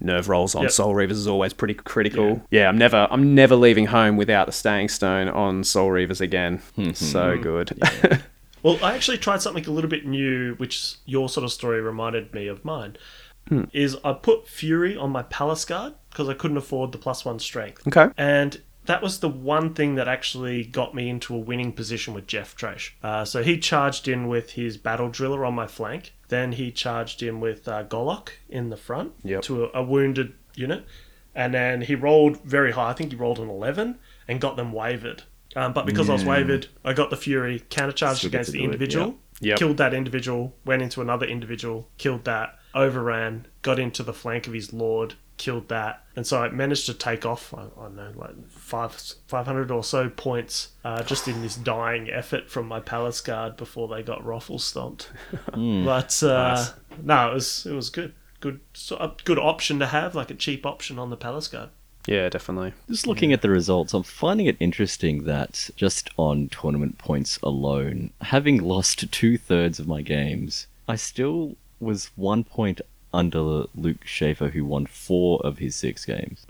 [0.00, 0.70] nerve rolls on Yep.
[0.72, 2.68] soul reavers is always pretty critical yeah.
[2.68, 6.60] i'm never i'm never leaving home without the staying stone on soul reavers again
[6.94, 7.78] so good
[8.64, 12.32] Well, I actually tried something a little bit new, which your sort of story reminded
[12.32, 12.96] me of mine.
[13.72, 17.40] Is I put Fury on my Palace Guard because I couldn't afford the plus one
[17.40, 17.84] strength.
[17.88, 22.14] okay And that was the one thing that actually got me into a winning position
[22.14, 22.94] with Jeff Trash.
[23.02, 26.12] Uh, so he charged in with his battle driller on my flank.
[26.28, 29.42] Then he charged in with uh, Golloch in the front Yep.
[29.42, 30.84] to a, a wounded unit.
[31.34, 32.90] And then he rolled very high.
[32.90, 35.22] I think he rolled an 11 and got them wavered.
[35.54, 39.58] Um, but because I was wavered, I got the Fury countercharged against the individual, Yep.
[39.58, 44.52] killed that individual, went into another individual, killed that, overran, got into the flank of
[44.52, 47.54] his lord, killed that, and so I managed to take off.
[47.54, 48.92] I, I don't know, like five
[49.26, 53.56] five hundred or so points uh, just in this dying effort from my palace guard
[53.56, 55.10] before they got ruffle stomped.
[55.54, 56.66] But uh,
[57.02, 60.34] no, it was it was good, good, so a good option to have, like a
[60.34, 61.70] cheap option on the palace guard.
[62.06, 62.72] Yeah, definitely.
[62.88, 68.10] Just looking at the results, I'm finding it interesting that just on tournament points alone,
[68.20, 72.80] having lost two thirds of my games, I still was one point
[73.12, 76.46] under Luke Schaefer, who won four of his six games.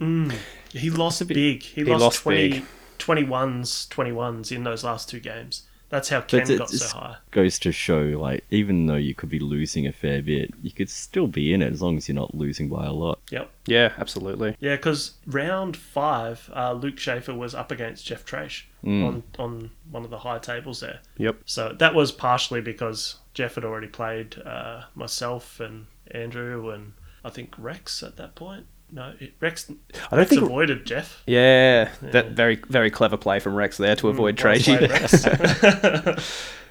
[0.70, 1.62] He lost bit- big.
[1.62, 2.64] He, He lost, lost 20, big.
[2.98, 5.62] 21s, 21s in those last two games.
[5.88, 7.16] That's how Ken it got just so high.
[7.32, 10.88] goes to show, like, even though you could be losing a fair bit, you could
[10.88, 13.18] still be in it as long as you're not losing by a lot.
[13.30, 13.50] Yep.
[13.66, 14.56] Yeah, absolutely.
[14.58, 20.02] Yeah, because round five, uh, Luke Schaefer was up against Jeff Trash on, on one
[20.04, 21.00] of the high tables there.
[21.18, 21.36] Yep.
[21.44, 26.92] So that was partially because Jeff had already played uh, myself and Andrew and
[27.24, 28.66] I think Rex at that point.
[28.94, 29.74] No, it, Rex, I
[30.10, 31.22] don't Rex think- avoided Jeff.
[31.26, 34.76] Yeah, that very very clever play from Rex there to avoid Well Tracy.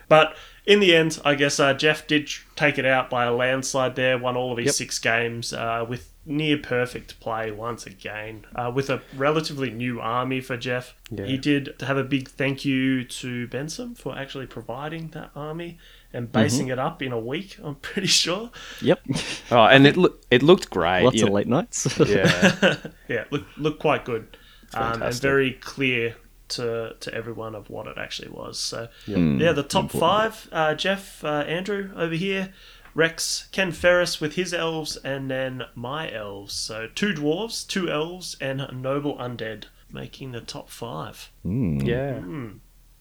[0.08, 0.36] but
[0.66, 4.18] in the end, I guess uh, Jeff did take it out by a landslide there,
[4.18, 4.76] won all of his Yep.
[4.76, 8.46] six games uh, with near perfect play once again.
[8.56, 10.94] Uh, with a relatively new army for Jeff.
[11.10, 11.26] Yeah.
[11.26, 15.80] He did have a big thank you to Benson for actually providing that army
[16.14, 16.74] and basing Mm-hmm.
[16.74, 18.52] it up in a week, I'm pretty sure.
[18.82, 19.00] Yep.
[19.52, 21.04] Oh, and it loo- it looked great.
[21.04, 21.34] Lots of know.
[21.36, 22.00] late nights.
[22.08, 22.78] Yeah,
[23.10, 24.38] Yeah, look, look quite good.
[24.74, 26.16] Um, and very clear
[26.50, 28.58] to, to everyone of what it actually was.
[28.60, 32.54] So, Hmm, yeah, the top five uh, Jeff, uh, Andrew over here,
[32.94, 36.54] Rex, Ken Ferris with his elves, and then my elves.
[36.54, 41.30] So, two dwarves, two elves, and noble undead making the top five.
[41.44, 42.20] yeah.
[42.20, 42.48] Hmm.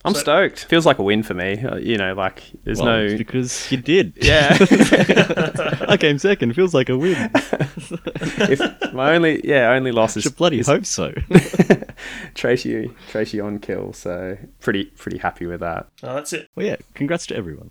[0.04, 0.64] I'm So- stoked.
[0.64, 1.58] Feels like a win for me.
[1.62, 3.04] Uh, you know, like there's Well, no.
[3.04, 4.14] it's because you did.
[4.16, 4.56] Yeah,
[5.88, 6.54] I came second.
[6.54, 7.30] Feels like a win.
[7.34, 11.12] if my only yeah only loss is Should bloody hope so.
[12.34, 13.92] Tracy Tracy on kill.
[13.92, 15.88] So pretty pretty happy with that.
[16.02, 16.48] Oh, that's it.
[16.56, 16.76] well, yeah.
[16.94, 17.70] Congrats to everyone.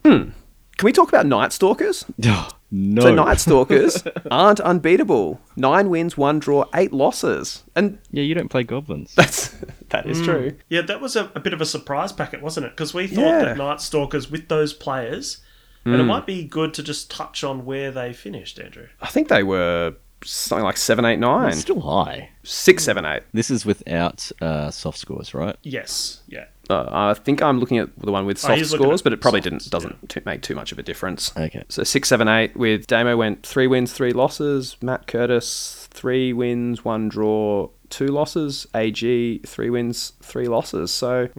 [0.80, 2.06] Can we talk about Night Stalkers?
[2.26, 3.02] Oh, no.
[3.02, 5.42] So Night Stalkers aren't unbeatable.
[5.56, 9.16] Nine wins, one draw, eight losses, and Yeah, you don't play goblins.
[9.16, 9.56] that's
[9.90, 10.56] that is true.
[10.70, 12.74] Yeah, that was a, a bit of a surprise packet, wasn't it?
[12.74, 13.44] Because we thought Yeah.
[13.46, 15.42] that Night Stalkers with those players,
[15.84, 18.86] and it might be good to just touch on where they finished, Andrew.
[19.02, 22.30] I think they were something like seven, eight, nine, It's still high.
[22.44, 23.24] six, seven, eight.
[23.34, 25.56] This is without uh, soft scores, right?
[25.64, 26.46] Yes, yeah.
[26.70, 29.14] Uh, I think I'm looking at the one with Oh, soft he's looking scores, but
[29.14, 31.36] it probably softs, didn't doesn't t- make too much of a difference.
[31.36, 31.64] Okay.
[31.70, 34.78] So six, seven, eight with Damo went three wins, three losses.
[34.82, 38.68] Matt Curtis three wins, one draw, two losses.
[38.76, 40.92] AG three wins, three losses.
[40.92, 41.30] So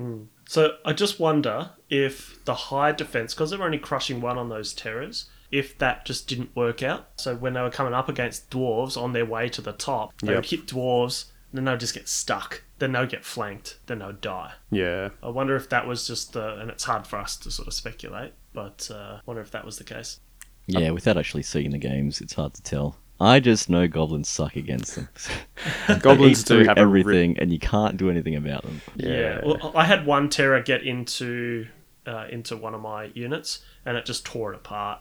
[0.47, 4.73] So I just wonder if the high defense, because they're only crushing one on those
[4.73, 7.09] terrors, if that just didn't work out.
[7.17, 10.29] So when they were coming up against dwarves on their way to the top, they
[10.33, 10.37] Yep.
[10.37, 14.13] would hit dwarves, and then they'd just get stuck, then they'll get flanked, then they'll
[14.13, 14.53] die.
[14.71, 17.69] yeah, I wonder if that was just the, and it's hard for us to sort
[17.69, 20.19] of speculate, but uh, wonder if that was the case.
[20.67, 22.97] Yeah, without actually seeing the games, it's hard to tell.
[23.23, 25.09] I just know goblins suck against them.
[26.01, 28.81] Goblins do through have a re- everything, and you can't do anything about them.
[28.97, 29.41] Yeah.
[29.45, 31.67] Well, I had one terror get into
[32.07, 35.01] uh, into one of my units, and it just tore it apart.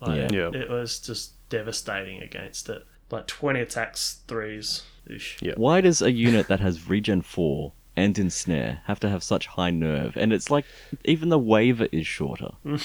[0.00, 0.50] Like, Yeah.
[0.52, 0.60] Yeah.
[0.60, 2.84] It was just devastating against it.
[3.08, 4.82] Like twenty attacks, threes.
[5.10, 5.40] Oosh.
[5.42, 5.54] Yeah.
[5.56, 9.70] Why does a unit that has regen 4 and ensnare have to have such high
[9.70, 10.16] nerve?
[10.16, 10.64] And it's like,
[11.04, 12.50] even the waiver is shorter.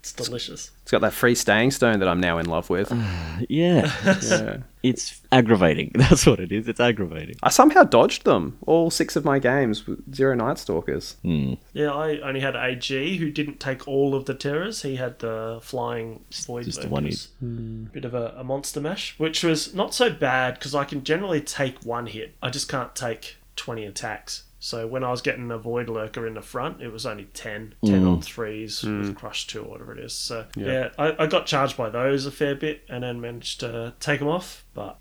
[0.00, 0.70] It's delicious.
[0.82, 2.88] it's got that free staying stone that I'm now in love with.
[2.92, 3.92] Ah, yeah.
[4.22, 4.58] yeah.
[4.82, 5.90] it's aggravating.
[5.94, 6.68] That's what it is.
[6.68, 7.34] It's aggravating.
[7.42, 11.16] I somehow dodged them all six of my games with zero Night Stalkers.
[11.22, 11.54] Hmm.
[11.72, 14.82] Yeah, I only had AG who didn't take all of the terrors.
[14.82, 17.28] He had the flying void just the one he- lurkers.
[17.92, 21.40] Bit of a, a monster mash, which was not so bad because I can generally
[21.40, 22.34] take one hit.
[22.40, 24.44] I just can't take twenty attacks.
[24.68, 27.74] So when I was getting a void lurker in the front, it was only 10,
[27.86, 30.12] 10 on threes with crush two or whatever it is.
[30.12, 33.94] So yeah, I, I got charged by those a fair bit and then managed to
[33.98, 34.98] take them off, but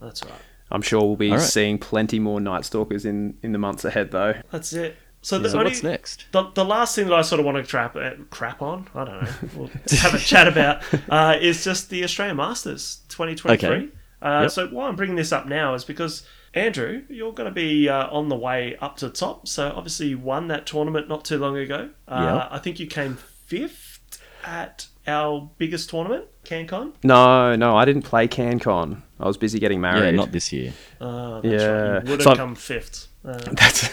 [0.00, 0.40] that's all right.
[0.70, 1.42] I'm sure we'll be All right.
[1.42, 4.34] seeing plenty more Night Stalkers in, in the months ahead, though.
[4.52, 4.96] That's it.
[5.20, 6.26] So the So only, what's next?
[6.32, 9.04] The, the last thing that I sort of want to crap uh, crap on, I
[9.04, 13.68] don't know, we'll have a chat about, uh, is just the Australian Masters 2023.
[13.68, 13.88] Okay.
[14.22, 14.50] Uh, Yep.
[14.50, 18.08] So why I'm bringing this up now is because Andrew, you're going to be uh,
[18.10, 19.46] on the way up to the top.
[19.46, 21.90] So obviously you won that tournament not too long ago.
[22.08, 22.48] Uh, Yeah.
[22.50, 24.00] I think you came fifth
[24.44, 26.92] at our biggest tournament, CanCon.
[27.04, 29.02] No, no, I didn't play CanCon.
[29.20, 30.04] I was busy getting married.
[30.04, 30.72] Yeah, not this year.
[31.00, 31.66] Uh, that's Yeah.
[31.68, 32.04] right.
[32.04, 33.08] You would have So I'm- come fifth.
[33.24, 33.90] Uh, That's.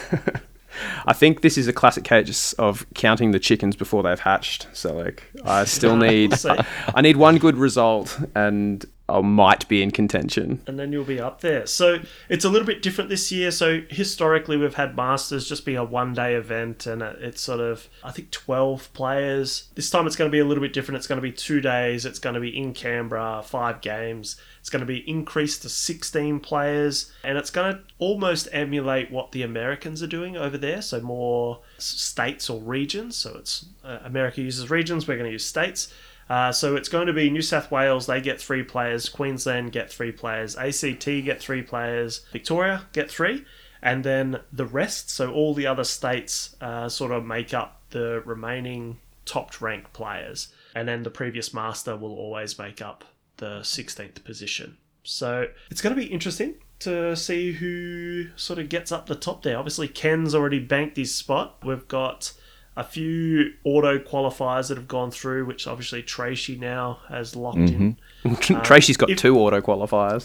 [1.06, 4.68] I think this is a classic case of counting the chickens before they've hatched.
[4.72, 6.50] So like, I still need, See?
[6.94, 10.60] I need one good result, and I might be in contention.
[10.66, 11.66] and then you'll be up there.
[11.66, 13.50] So it's a little bit different this year.
[13.50, 17.88] So historically, we've had Masters just be a one day event, and it's sort of
[18.04, 19.68] I think twelve players.
[19.74, 20.96] This time it's going to be a little bit different.
[20.98, 22.04] It's going to be two days.
[22.04, 24.36] It's going to be in Canberra, five games.
[24.60, 29.32] It's going to be increased to sixteen players, and it's going to almost emulate what
[29.32, 30.82] the Americans are doing over there.
[30.82, 33.16] So more states or regions.
[33.16, 35.08] So it's uh, America uses regions.
[35.08, 35.92] We're going to use states.
[36.28, 39.90] Uh, so it's going to be New South Wales, they get three players, Queensland get
[39.90, 43.44] three players, ACT get three players, Victoria get three,
[43.82, 48.22] and then the rest, so all the other states uh, sort of make up the
[48.24, 50.48] remaining top ranked players.
[50.74, 53.04] And then the previous master will always make up
[53.36, 54.76] the 16th position.
[55.02, 59.42] So it's going to be interesting to see who sort of gets up the top
[59.42, 59.58] there.
[59.58, 61.56] Obviously, Ken's already banked his spot.
[61.64, 62.32] We've got
[62.78, 67.96] a few auto qualifiers that have gone through, which obviously Tracy now has locked in.
[68.62, 70.24] Tracy's got if- two auto qualifiers.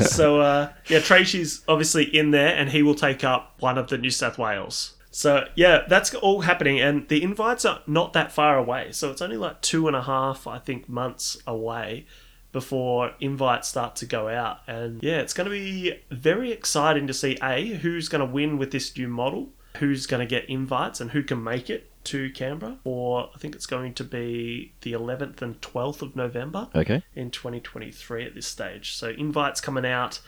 [0.06, 3.98] so uh, yeah, Tracy's obviously in there, and he will take up one of the
[3.98, 4.94] New South Wales.
[5.10, 8.92] So yeah, that's all happening, and the invites are not that far away.
[8.92, 12.06] So it's only like two and a half, I think, months away
[12.52, 14.58] before invites start to go out.
[14.68, 18.58] And yeah, it's going to be very exciting to see a who's going to win
[18.58, 19.48] with this new model,
[19.78, 22.78] who's going to get invites, and who can make it to Canberra.
[22.84, 27.02] Or I think it's going to be the 11th and 12th of November Okay.
[27.14, 28.94] in 2023 at this stage.
[28.94, 30.20] So invites coming out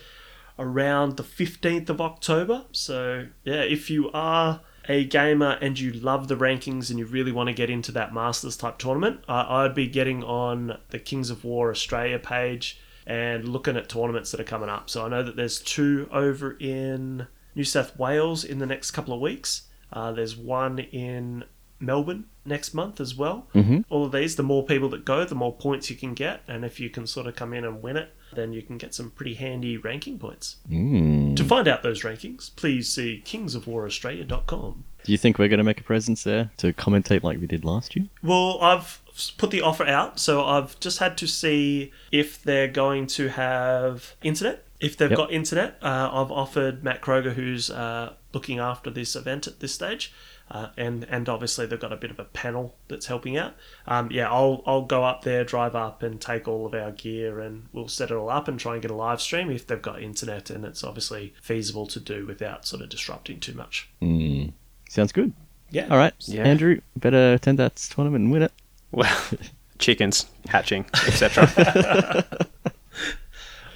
[0.59, 2.65] around the 15th of October.
[2.73, 7.33] So yeah, if you are a gamer and you love the rankings and you really
[7.33, 11.29] want to get into that Masters type tournament, uh, I'd be getting on the Kings
[11.29, 14.89] of War Australia page and looking at tournaments that are coming up.
[14.89, 17.27] So I know that there's two over in
[17.57, 19.63] New South Wales in the next couple of weeks.
[19.93, 21.45] Uh, there's one in
[21.81, 23.49] Melbourne next month as well.
[23.55, 23.81] Mm-hmm.
[23.89, 26.43] All of these, the more people that go, the more points you can get.
[26.47, 28.95] And if you can sort of come in and win it, then you can get
[28.95, 30.57] some pretty handy ranking points.
[30.71, 31.37] Mm.
[31.37, 34.85] To find out those rankings, please see kingsofwaraustralia.com.
[35.05, 37.65] Do you think we're going to make a presence there to commentate like we did
[37.65, 38.07] last year?
[38.23, 39.01] Well, I've
[39.39, 44.15] put the offer out, so I've just had to see if they're going to have
[44.23, 44.66] internet.
[44.81, 45.17] If they've Yep.
[45.17, 49.73] got internet, uh, I've offered Matt Kroger, who's uh, looking after this event at this
[49.73, 50.13] stage,
[50.51, 53.55] uh, and and obviously they've got a bit of a panel that's helping out.
[53.87, 57.41] Um, yeah, I'll I'll go up there, drive up, and take all of our gear,
[57.41, 59.81] and we'll set it all up and try and get a live stream if they've
[59.81, 63.89] got internet, and it's obviously feasible to do without sort of disrupting too much.
[64.03, 64.53] Mm.
[64.89, 65.33] Sounds good.
[65.71, 65.89] Yeah.
[65.91, 66.45] All right, Yeah.
[66.45, 68.53] Andrew, better attend that tournament and win it.
[68.93, 69.13] Well,
[69.79, 72.25] chickens hatching, etc.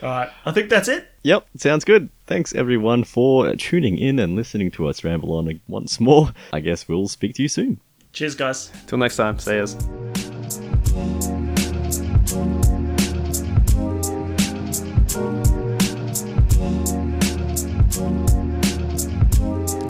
[0.02, 0.30] All right.
[0.44, 1.08] I think that's it.
[1.22, 2.08] Yep, sounds good.
[2.26, 6.32] Thanks everyone for tuning in and listening to us ramble on once more.
[6.52, 7.80] I guess we'll speak to you soon.
[8.12, 8.72] Cheers, guys.
[8.86, 9.76] Till next time, see yous.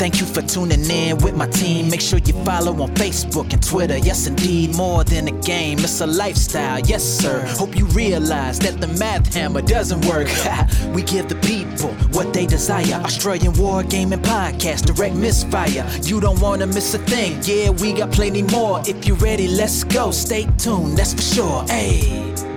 [0.01, 1.90] Thank you for tuning in with my team.
[1.90, 3.98] Make sure you follow on Facebook and Twitter.
[3.98, 6.80] Yes, indeed, more than a game, it's a lifestyle.
[6.80, 7.44] Yes, sir.
[7.48, 10.26] Hope you realize that the math hammer doesn't work.
[10.94, 12.94] we give the people what they desire.
[13.05, 15.86] Australian War Gaming Podcast, direct misfire.
[16.01, 17.38] You don't want to miss a thing.
[17.42, 18.80] Yeah, we got plenty more.
[18.86, 20.12] If you're ready, let's go.
[20.12, 21.62] Stay tuned, that's for sure.
[21.68, 22.49] Hey.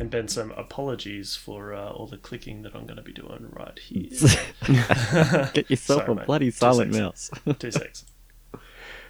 [0.00, 3.48] And Ben, some apologies for uh, all the clicking that I'm going to be doing
[3.52, 4.08] right here.
[5.54, 6.26] Get yourself Sorry, a mate.
[6.26, 7.30] bloody silent seconds.
[7.46, 7.56] mouse.
[7.58, 8.04] Two secs.